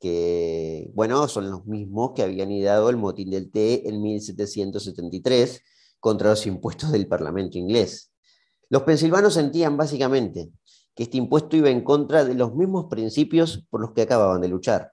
[0.00, 5.60] que, bueno, son los mismos que habían ideado el motín del té en 1773
[6.00, 8.10] contra los impuestos del Parlamento inglés.
[8.70, 10.50] Los pensilvanos sentían básicamente
[10.94, 14.48] que este impuesto iba en contra de los mismos principios por los que acababan de
[14.48, 14.90] luchar.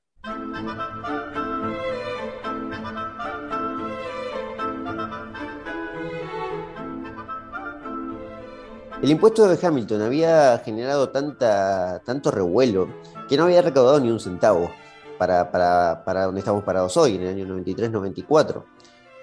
[9.02, 12.88] El impuesto de Hamilton había generado tanta, tanto revuelo
[13.28, 14.72] que no había recaudado ni un centavo
[15.18, 18.64] para, para donde estamos parados hoy, en el año 93-94.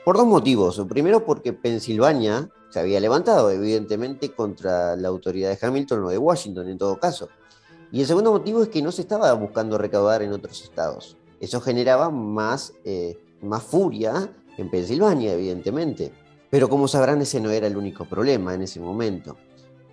[0.05, 0.81] Por dos motivos.
[0.89, 6.69] Primero, porque Pensilvania se había levantado, evidentemente, contra la autoridad de Hamilton o de Washington
[6.69, 7.29] en todo caso.
[7.91, 11.17] Y el segundo motivo es que no se estaba buscando recaudar en otros estados.
[11.41, 16.13] Eso generaba más, eh, más furia en Pensilvania, evidentemente.
[16.51, 19.37] Pero como sabrán, ese no era el único problema en ese momento.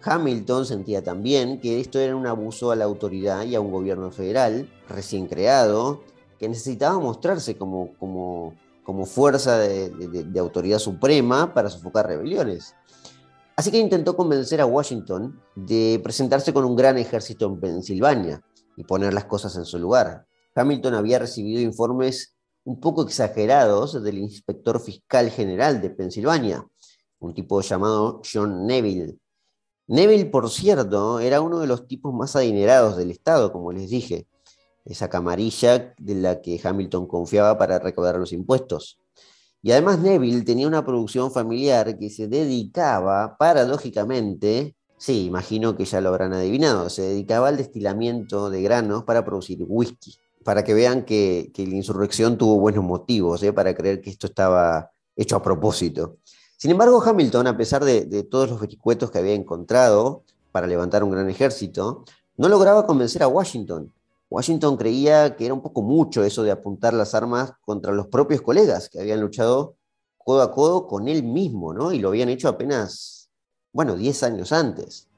[0.02, 4.12] Hamilton sentía también que esto era un abuso a la autoridad y a un gobierno
[4.12, 6.02] federal recién creado,
[6.38, 8.56] que necesitaba mostrarse como,
[9.06, 12.76] fuerza de, autoridad suprema para sofocar rebeliones.
[13.56, 18.41] Así que intentó convencer a Washington de presentarse con un gran ejército en Pensilvania
[18.78, 20.26] y poner las cosas en su lugar.
[20.56, 26.66] Hamilton había recibido informes un poco exagerados del inspector fiscal general de Pensilvania,
[27.20, 29.18] un tipo llamado John Neville.
[29.90, 34.28] Neville, por cierto, era uno de los tipos más adinerados del Estado, como les dije,
[34.86, 39.00] esa camarilla de la que Hamilton confiaba para recaudar los impuestos.
[39.64, 46.02] Y además Neville tenía una producción familiar que se dedicaba, paradójicamente, sí, imagino que ya
[46.02, 50.14] lo habrán adivinado, se dedicaba al destilamiento de granos para producir whisky,
[50.44, 53.54] para que vean que, la insurrección tuvo buenos motivos ¿eh?
[53.54, 56.18] para creer que esto estaba hecho a propósito.
[56.60, 61.12] Sin embargo, Hamilton, a pesar de, todos los vericuetos que había encontrado para levantar un
[61.12, 62.03] gran ejército,
[62.36, 63.91] no lograba convencer a Washington
[64.30, 68.41] Washington creía que era un poco mucho eso de apuntar las armas contra los propios
[68.41, 69.76] colegas que habían luchado
[70.18, 71.91] codo a codo con él mismo, ¿no?
[71.91, 73.32] Y lo habían hecho apenas,
[73.74, 75.09] bueno, 10 años antes.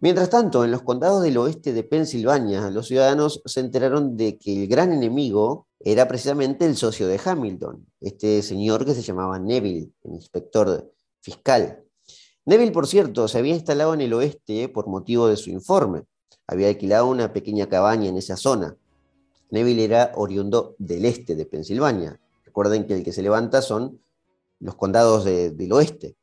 [0.00, 4.62] Mientras tanto, en los condados del oeste de Pensilvania, los ciudadanos se enteraron de que
[4.62, 9.90] el gran enemigo era precisamente el socio de Hamilton, este señor que se llamaba Neville,
[10.04, 11.82] el inspector fiscal.
[12.44, 16.04] Neville, por cierto, se había instalado en el oeste por motivo de su informe
[16.46, 18.76] había alquilado una pequeña cabaña en esa zona.
[19.50, 22.20] Neville era oriundo del este de Pensilvania.
[22.44, 24.00] Recuerden que el que se levanta son
[24.60, 26.16] los condados del oeste.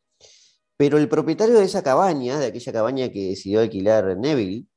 [0.77, 4.67] Pero el propietario de esa cabaña, de aquella cabaña que decidió alquilar Neville,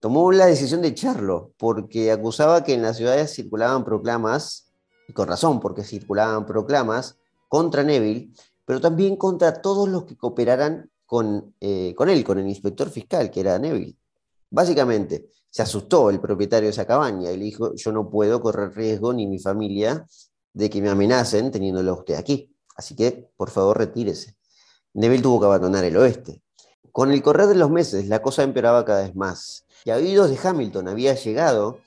[0.00, 4.72] tomó la decisión de echarlo porque acusaba que en las ciudades circulaban proclamas,
[5.08, 7.18] y con razón, porque circulaban proclamas
[7.48, 8.32] contra Neville,
[8.64, 13.30] pero también contra todos los que cooperaran con, eh, con él, con el inspector fiscal,
[13.30, 13.96] que era Neville.
[14.50, 18.74] Básicamente, se asustó el propietario de esa cabaña y le dijo, yo no puedo correr
[18.74, 20.06] riesgo ni mi familia
[20.52, 22.52] de que me amenacen teniéndolo usted aquí.
[22.76, 24.36] Así que, por favor, retírese.
[24.94, 26.42] Neville tuvo que abandonar el oeste.
[26.92, 29.66] Con el correr de los meses, la cosa empeoraba cada vez más.
[29.84, 31.78] Y a oídos de Hamilton había llegado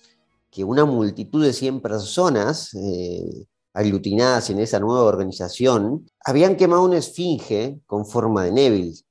[0.51, 6.97] que una multitud de 100 personas eh, aglutinadas en esa nueva organización habían quemado una
[6.97, 9.07] esfinge con forma de Neville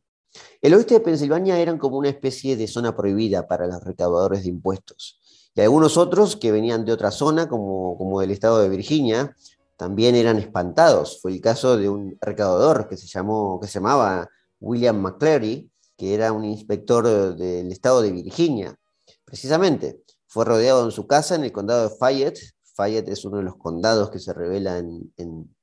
[0.61, 4.49] el oeste de Pensilvania eran como una especie de zona prohibida para los recaudadores de
[4.51, 5.21] impuestos.
[5.55, 9.35] Y algunos otros que venían de otra zona, como, como del estado de Virginia,
[9.77, 11.21] también eran espantados.
[11.21, 14.29] Fue el caso de un recaudador que se, llamó, que se llamaba
[14.61, 18.77] William McCleary, que era un inspector del estado de Virginia.
[19.25, 22.39] Precisamente, fue rodeado en su casa en el condado de Fayette.
[22.75, 25.11] Fayette es uno de los condados que se revela en,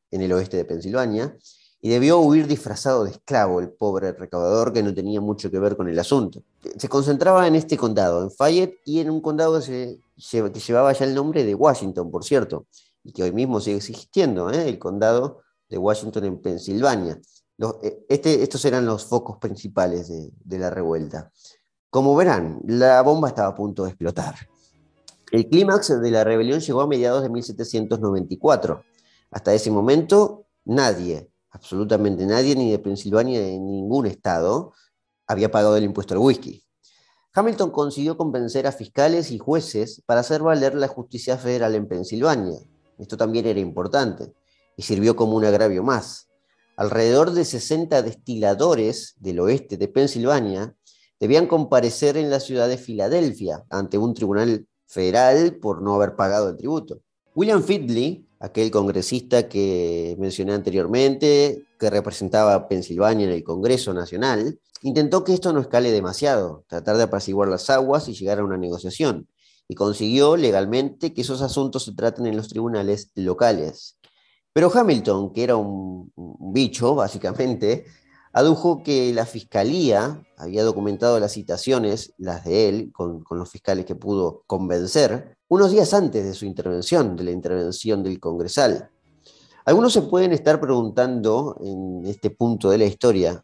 [0.09, 1.38] el oeste de Pensilvania
[1.82, 5.76] y debió huir disfrazado de esclavo el pobre recaudador que no tenía mucho que ver
[5.76, 6.41] con el asunto.
[6.78, 11.14] Se concentraba en este condado, en Fayette, y en un condado que, llevaba ya el
[11.14, 12.66] nombre de Washington, por cierto,
[13.04, 14.68] y que hoy mismo sigue existiendo, ¿eh?
[14.68, 17.20] el condado de Washington en Pensilvania.
[17.82, 21.32] Eh, este, estos eran los focos principales de, de la revuelta.
[21.89, 24.36] Como verán, la bomba estaba a punto de explotar.
[25.32, 28.84] El clímax de la rebelión llegó a mediados de 1794.
[29.32, 34.74] Hasta ese momento, nadie, absolutamente nadie, ni de Pensilvania ni de ningún estado,
[35.28, 36.64] había pagado el impuesto al whisky.
[37.34, 42.60] Hamilton consiguió convencer a fiscales y jueces para hacer valer la justicia federal en Pensilvania.
[42.98, 44.34] Esto también era importante
[44.78, 46.28] y sirvió como un agravio más.
[46.76, 50.76] Alrededor de 60 destiladores del oeste de Pensilvania
[51.20, 56.50] debían comparecer en la ciudad de Filadelfia ante un tribunal federal por no haber pagado
[56.50, 57.02] el tributo.
[57.36, 64.60] William Fidley, aquel congresista que mencioné anteriormente, que representaba a Pensilvania en el Congreso Nacional,
[64.82, 68.58] intentó que esto no escale demasiado, tratar de apaciguar las aguas y llegar a una
[68.58, 69.28] negociación.
[69.68, 73.97] Y consiguió legalmente que esos asuntos se traten en los tribunales locales.
[74.53, 76.11] Pero Hamilton, que era un,
[76.53, 77.86] bicho, básicamente,
[78.34, 83.95] adujo que la fiscalía había documentado las citaciones, las de él, con, los fiscales que
[83.95, 88.89] pudo convencer, unos días antes de su intervención, de la intervención del Congresal.
[89.66, 93.43] Algunos se pueden estar preguntando en este punto de la historia,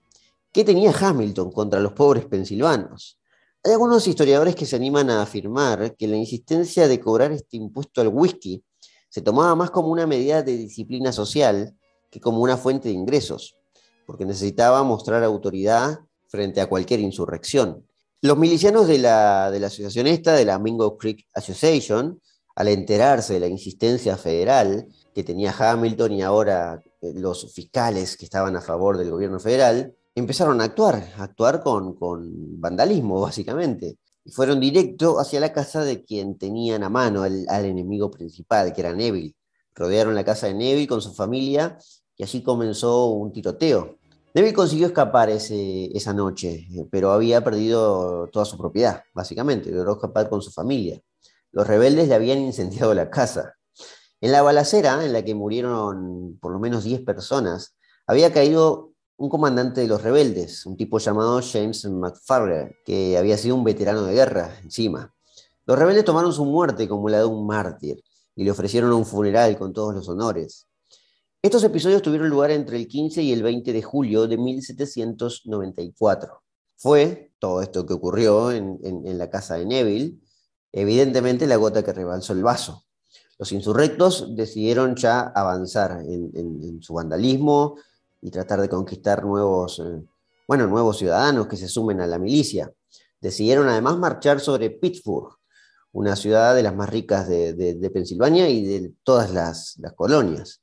[0.51, 3.18] ¿qué tenía Hamilton contra los pobres pensilvanos?
[3.61, 7.99] Hay algunos historiadores que se animan a afirmar que la insistencia de cobrar este impuesto
[7.99, 8.63] al whisky
[9.09, 11.75] se tomaba más como una medida de disciplina social
[12.09, 13.57] que como una fuente de ingresos,
[14.05, 15.99] porque necesitaba mostrar autoridad
[16.29, 17.85] frente a cualquier insurrección.
[18.21, 22.21] Los milicianos de la, de la asociación esta, de la Mingo Creek Association,
[22.55, 28.25] al enterarse de la insistencia federal que tenía Hamilton y ahora eh, los fiscales que
[28.25, 31.95] estaban a favor del gobierno federal, empezaron a actuar, a actuar con,
[32.59, 33.97] vandalismo, básicamente.
[34.23, 38.81] Y fueron directo hacia la casa de quien tenían a mano al, enemigo principal, que
[38.81, 39.35] era Neville.
[39.73, 41.77] Rodearon la casa de Neville con su familia
[42.17, 43.97] y así comenzó un tiroteo.
[44.33, 49.71] Neville consiguió escapar esa noche, pero había perdido toda su propiedad, básicamente.
[49.71, 51.01] Logró escapar con su familia.
[51.51, 53.55] Los rebeldes le habían incendiado la casa.
[54.21, 59.27] En la balacera, en la que murieron por lo menos 10 personas, había caído un
[59.27, 64.13] comandante de los rebeldes, un tipo llamado James McFarlane, que había sido un veterano de
[64.13, 65.13] guerra encima.
[65.65, 68.01] Los rebeldes tomaron su muerte como la de un mártir
[68.33, 70.67] y le ofrecieron un funeral con todos los honores.
[71.41, 76.41] Estos episodios tuvieron lugar entre el 15 y el 20 de julio de 1794.
[76.77, 80.17] Fue todo esto que ocurrió en, la casa de Neville,
[80.71, 82.85] evidentemente la gota que rebalsó el vaso.
[83.37, 87.75] Los insurrectos decidieron ya avanzar en su vandalismo,
[88.21, 90.03] y tratar de conquistar nuevos, eh,
[90.47, 92.71] bueno, nuevos ciudadanos que se sumen a la milicia.
[93.21, 95.39] Decidieron además marchar sobre Pittsburgh,
[95.91, 100.61] una ciudad de las más ricas de, Pensilvania y de todas las, colonias.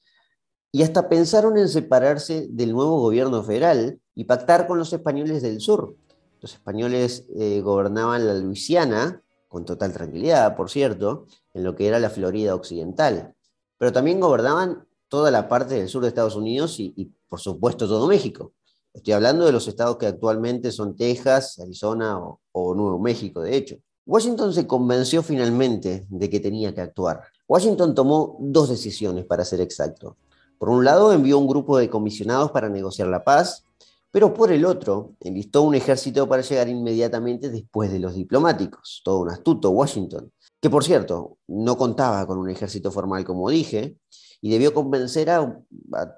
[0.72, 5.60] Y hasta pensaron en separarse del nuevo gobierno federal y pactar con los españoles del
[5.60, 5.96] sur.
[6.40, 11.98] Los españoles eh, gobernaban la Luisiana, con total tranquilidad, por cierto, en lo que era
[11.98, 13.34] la Florida occidental.
[13.78, 18.06] Pero también gobernaban toda la parte del sur de Estados Unidos y, por supuesto todo
[18.06, 18.52] México.
[18.92, 22.18] Estoy hablando de los estados que actualmente son Texas, Arizona
[22.52, 23.76] o, Nuevo México, de hecho.
[24.06, 27.22] Washington se convenció finalmente de que tenía que actuar.
[27.48, 30.16] Washington tomó dos decisiones, para ser exacto.
[30.58, 33.64] Por un lado, envió un grupo de comisionados para negociar la paz,
[34.10, 39.02] pero por el otro, enlistó un ejército para llegar inmediatamente después de los diplomáticos.
[39.04, 40.32] Todo un astuto Washington,
[40.66, 44.00] que por cierto, no contaba con un ejército formal, como dije,
[44.40, 45.62] y debió convencer a,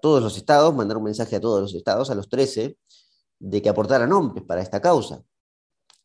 [0.01, 2.79] todos los estados, mandar un mensaje a todos los estados, a los 13,
[3.41, 5.23] de que aportaran hombres para esta causa.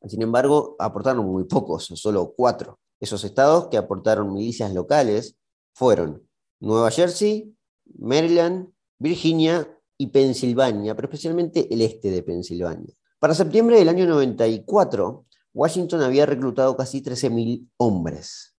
[0.06, 2.82] Sin embargo, aportaron muy pocos, solo cuatro.
[3.00, 5.38] Esos estados que aportaron milicias locales
[5.74, 6.28] fueron
[6.60, 7.56] Nueva Jersey,
[7.98, 8.68] Maryland,
[9.00, 12.94] Virginia y Pensilvania, pero especialmente el este de Pensilvania.
[13.20, 18.56] Para septiembre del año 94, Washington había reclutado casi 13.000 hombres.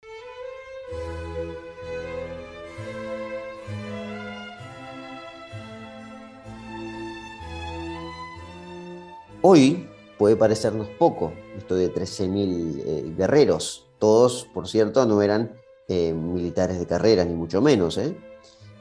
[9.42, 9.88] Hoy
[10.18, 13.88] puede parecernos poco, esto de 13.000 eh, guerreros.
[13.98, 15.52] Todos, por cierto, no eran
[15.88, 17.98] eh, militares de carrera, ni mucho menos.
[17.98, 18.16] ¿eh?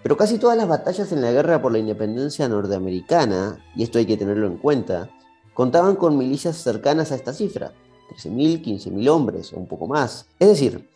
[0.04, 4.06] Pero casi todas las batallas en la guerra por la independencia norteamericana, y esto hay
[4.06, 5.10] que tenerlo en cuenta,
[5.56, 7.74] contaban con milicias cercanas a esta cifra,
[8.10, 10.26] 13.000, 15.000 hombres o un poco más.
[10.40, 10.90] Es decir,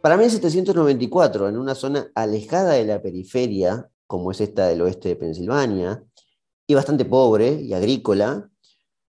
[0.00, 5.16] para 1794, en una zona alejada de la periferia, como es esta del oeste de
[5.16, 6.02] Pensilvania,
[6.66, 8.48] y bastante pobre y agrícola,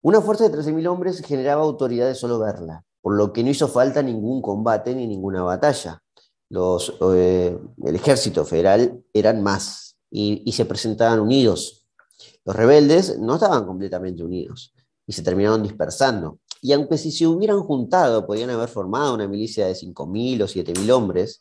[0.03, 3.67] una fuerza de 13.000 hombres generaba autoridad de solo verla, por lo que no hizo
[3.67, 6.03] falta ningún combate ni ninguna batalla.
[6.49, 11.87] Los, eh, el ejército federal eran más y, se presentaban unidos.
[12.45, 14.73] Los rebeldes no estaban completamente unidos
[15.07, 16.39] y se terminaron dispersando.
[16.67, 20.91] Y aunque si se hubieran juntado podían haber formado una milicia de 5.000 o 7.000
[20.91, 21.41] hombres,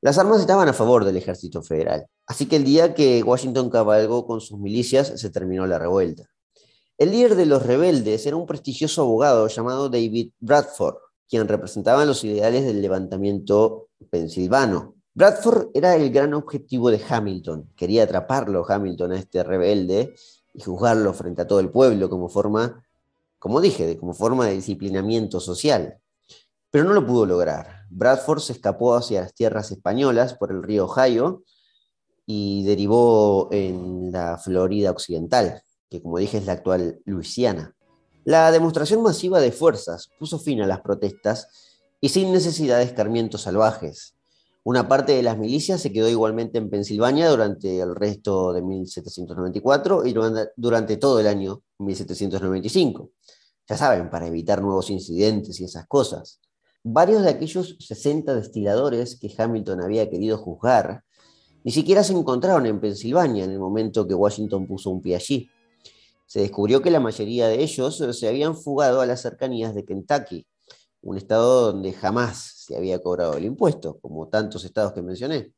[0.00, 2.06] las armas estaban a favor del ejército federal.
[2.26, 6.30] Así que el día que Washington cabalgó con sus milicias se terminó la revuelta.
[6.96, 10.96] El líder de los rebeldes era un prestigioso abogado llamado David Bradford,
[11.28, 14.94] quien representaba los ideales del levantamiento pensilvano.
[15.12, 17.72] Bradford era el gran objetivo de Hamilton.
[17.76, 20.14] Quería atraparlo Hamilton a este rebelde
[20.54, 22.85] y juzgarlo frente a todo el pueblo como forma,
[23.46, 25.98] como dije, como forma de disciplinamiento social.
[26.72, 27.84] Pero no lo pudo lograr.
[27.90, 31.44] Bradford se escapó hacia las tierras españolas por el río Ohio
[32.26, 37.74] y derivó en la Florida occidental que como dije es la actual Luisiana.
[38.24, 41.48] La demostración masiva de fuerzas puso fin a las protestas
[42.00, 44.14] y sin necesidad de escarmientos salvajes.
[44.64, 50.04] Una parte de las milicias se quedó igualmente en Pensilvania durante el resto de 1794
[50.04, 50.12] y
[50.56, 53.10] durante todo el año 1795.
[53.68, 56.40] Ya saben, para evitar nuevos incidentes y esas cosas.
[56.82, 61.02] Varios de aquellos 60 destiladores que Hamilton había querido juzgar
[61.66, 65.50] ni siquiera se encontraron en Pensilvania en el momento que Washington puso un pie allí.
[66.24, 70.46] Se descubrió que la mayoría de ellos se habían fugado a las cercanías de Kentucky,
[71.02, 75.54] un estado donde jamás se había cobrado el impuesto, como tantos estados que mencioné.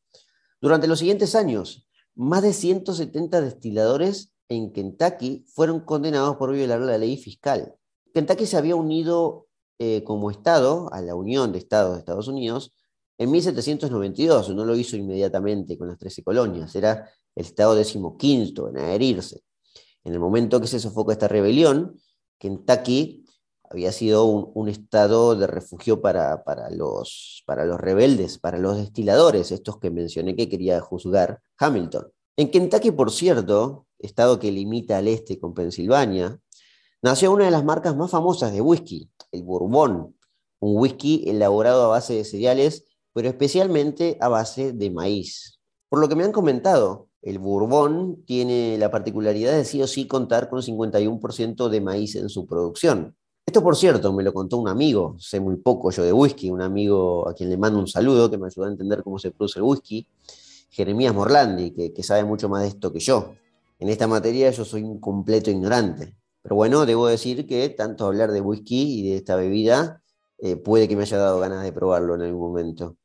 [0.63, 6.97] Durante los siguientes años, más de 170 destiladores en Kentucky fueron condenados por violar la
[6.97, 7.75] ley fiscal.
[8.15, 9.47] Kentucky se había unido
[9.79, 12.73] eh, como estado a la Unión de Estados de Estados Unidos
[13.19, 18.79] en 1792, no lo hizo inmediatamente con las 13 colonias, era el estado decimoquinto en
[18.79, 19.43] adherirse.
[20.05, 22.01] En el momento que se sofoca esta rebelión,
[22.39, 23.25] Kentucky
[23.69, 26.41] había sido un, estado de refugio para,
[26.71, 32.07] los, para los rebeldes, para los destiladores, estos que mencioné que quería juzgar Hamilton.
[32.37, 36.39] En Kentucky, por cierto, estado que limita al este con Pensilvania,
[37.03, 40.15] nació una de las marcas más famosas de whisky, el Bourbon,
[40.61, 42.85] un whisky elaborado a base de cereales
[43.19, 45.59] pero especialmente a base de maíz.
[45.89, 50.07] Por lo que me han comentado, el Bourbon tiene la particularidad de sí o sí
[50.07, 53.17] contar con 51% de maíz en su producción.
[53.45, 56.63] Esto, por cierto, me lo contó un amigo, sé muy poco yo de whisky, un
[56.63, 59.59] amigo a quien le mando un saludo, que me ayudó a entender cómo se produce
[59.59, 60.07] el whisky,
[60.71, 63.33] Jeremías Morlandi, que, que sabe mucho más de esto que yo.
[63.81, 66.15] En esta materia yo soy un completo ignorante.
[66.49, 70.01] Pero bueno, debo decir que tanto hablar de whisky y de esta bebida
[70.39, 72.97] eh, puede que me haya dado ganas de probarlo en algún momento.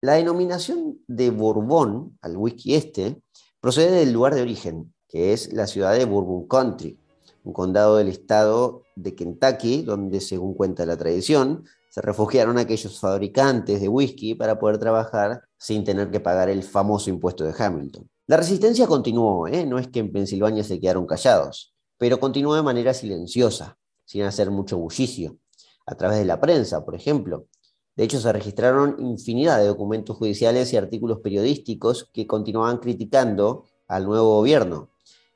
[0.00, 3.20] La denominación de Bourbon al whisky este
[3.60, 6.96] procede del lugar de origen, que es la ciudad de Bourbon Country,
[7.42, 13.80] un condado del estado de Kentucky, donde, según cuenta la tradición, se refugiaron aquellos fabricantes
[13.80, 18.08] de whisky para poder trabajar sin tener que pagar el famoso impuesto de Hamilton.
[18.28, 19.66] La resistencia continuó, ¿eh?
[19.66, 21.71] no es que en Pensilvania se quedaron callados,
[22.02, 25.38] pero continuó de manera silenciosa, sin hacer mucho bullicio,
[25.86, 27.46] a través de la prensa, por ejemplo,
[27.94, 34.04] de hecho, se registraron infinidad de documentos judiciales y artículos periodísticos que continuaban criticando al
[34.04, 34.90] nuevo gobierno,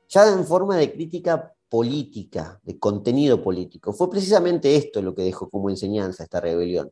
[0.09, 3.93] ya en forma de crítica política, de contenido político.
[3.93, 6.91] Fue precisamente esto lo que dejó como enseñanza esta rebelión,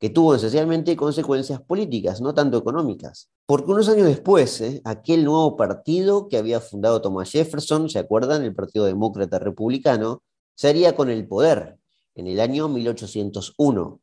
[0.00, 3.28] que tuvo esencialmente consecuencias políticas, no tanto económicas.
[3.44, 4.80] Porque unos años después, ¿eh?
[4.84, 8.42] aquel nuevo partido que había fundado Thomas Jefferson, ¿se acuerdan?
[8.42, 10.22] El Partido Demócrata Republicano,
[10.54, 11.76] se haría con el poder
[12.14, 14.00] en el año 1801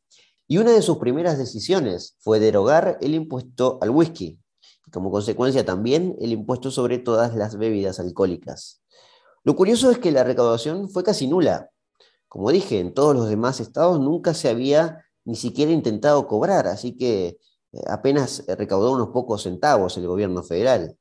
[0.48, 4.40] y una de sus primeras decisiones fue derogar el impuesto al whisky,
[4.86, 8.82] y como consecuencia también el impuesto sobre todas las bebidas alcohólicas.
[9.44, 11.72] Lo curioso es que la recaudación fue casi nula.
[12.28, 16.96] Como dije, en todos los demás estados nunca se había ni siquiera intentado cobrar, así
[16.96, 17.38] que
[17.74, 20.98] eh, apenas recaudó unos pocos centavos el gobierno federal.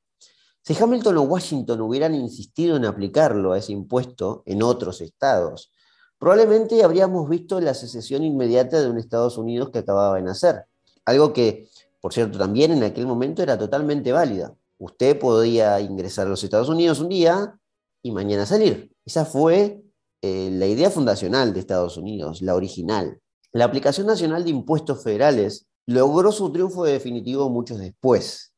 [0.63, 5.71] Si Hamilton o Washington hubieran insistido en aplicarlo a ese impuesto en otros estados,
[6.19, 10.65] probablemente habríamos visto la secesión inmediata de un Estados Unidos que acababa de nacer.
[11.05, 11.69] Algo que,
[12.01, 14.57] por cierto, también en aquel momento era totalmente válida.
[14.79, 17.57] Usted podía ingresar a los Estados Unidos un día
[18.03, 18.91] y mañana salir.
[19.05, 19.85] Esa fue
[20.21, 23.21] eh, la idea fundacional de Estados Unidos, la original.
[23.57, 28.53] La aplicación nacional de impuestos federales logró su triunfo definitivo muchos después,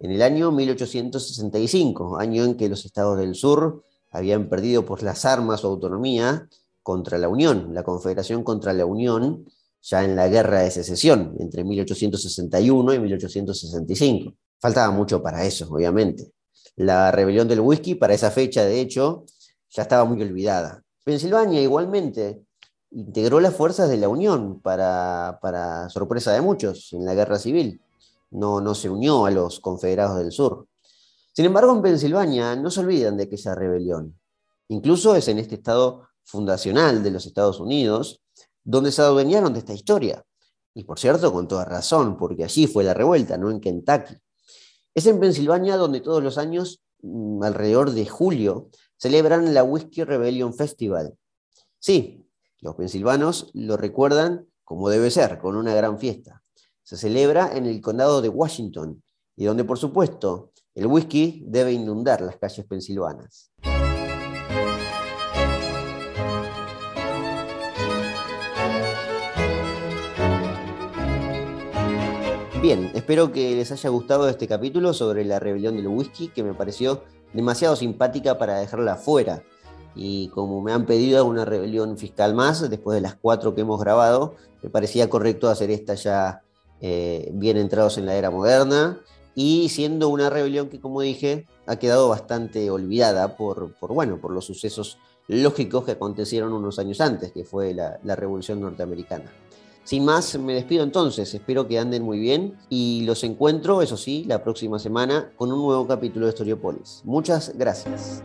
[0.00, 5.26] en el año 1865, año en que los estados del sur habían perdido por las
[5.26, 6.48] armas su autonomía
[6.82, 9.44] contra la Unión, la Confederación contra la Unión,
[9.82, 14.32] ya en la guerra de secesión, entre 1861 y 1865.
[14.58, 16.32] Faltaba mucho para eso, obviamente.
[16.74, 19.26] La rebelión del whisky, para esa fecha, de hecho,
[19.68, 20.82] ya estaba muy olvidada.
[21.04, 22.47] Pensilvania, igualmente,
[22.90, 27.80] integró las fuerzas de la Unión para, para sorpresa de muchos en la guerra civil.
[28.30, 30.66] No, no se unió a los confederados del sur.
[31.32, 34.18] Sin embargo, en Pensilvania no se olvidan de aquella rebelión.
[34.68, 38.20] Incluso es en este estado fundacional de los Estados Unidos,
[38.64, 40.24] donde se adueñaron de esta historia.
[40.74, 44.14] Y por cierto, con toda razón, porque allí fue la revuelta, no en Kentucky.
[44.94, 50.52] Es en Pensilvania donde todos los años, mm, alrededor de julio, celebran la Whiskey Rebellion
[50.52, 51.16] Festival.
[51.78, 52.27] Sí,
[52.60, 56.42] los pensilvanos lo recuerdan como debe ser, con una gran fiesta.
[56.82, 59.02] Se celebra en el condado de Washington
[59.36, 63.52] y donde, por supuesto, el whisky debe inundar las calles pensilvanas.
[72.60, 76.54] Bien, espero que les haya gustado este capítulo sobre la rebelión del whisky, que me
[76.54, 79.42] pareció demasiado simpática para dejarla fuera.
[79.98, 83.80] Y como me han pedido una rebelión fiscal más, después de las cuatro que hemos
[83.80, 86.42] grabado, me parecía correcto hacer esta ya
[86.80, 89.00] eh, bien entrados en la era moderna
[89.34, 94.44] y siendo una rebelión que, como dije, ha quedado bastante olvidada por, bueno, por los
[94.44, 99.30] sucesos lógicos que acontecieron unos años antes, que fue la, la Revolución Norteamericana.
[99.82, 104.24] Sin más, me despido entonces, espero que anden muy bien y los encuentro, eso sí,
[104.28, 107.00] la próxima semana con un nuevo capítulo de Storiopolis.
[107.04, 108.22] Muchas gracias.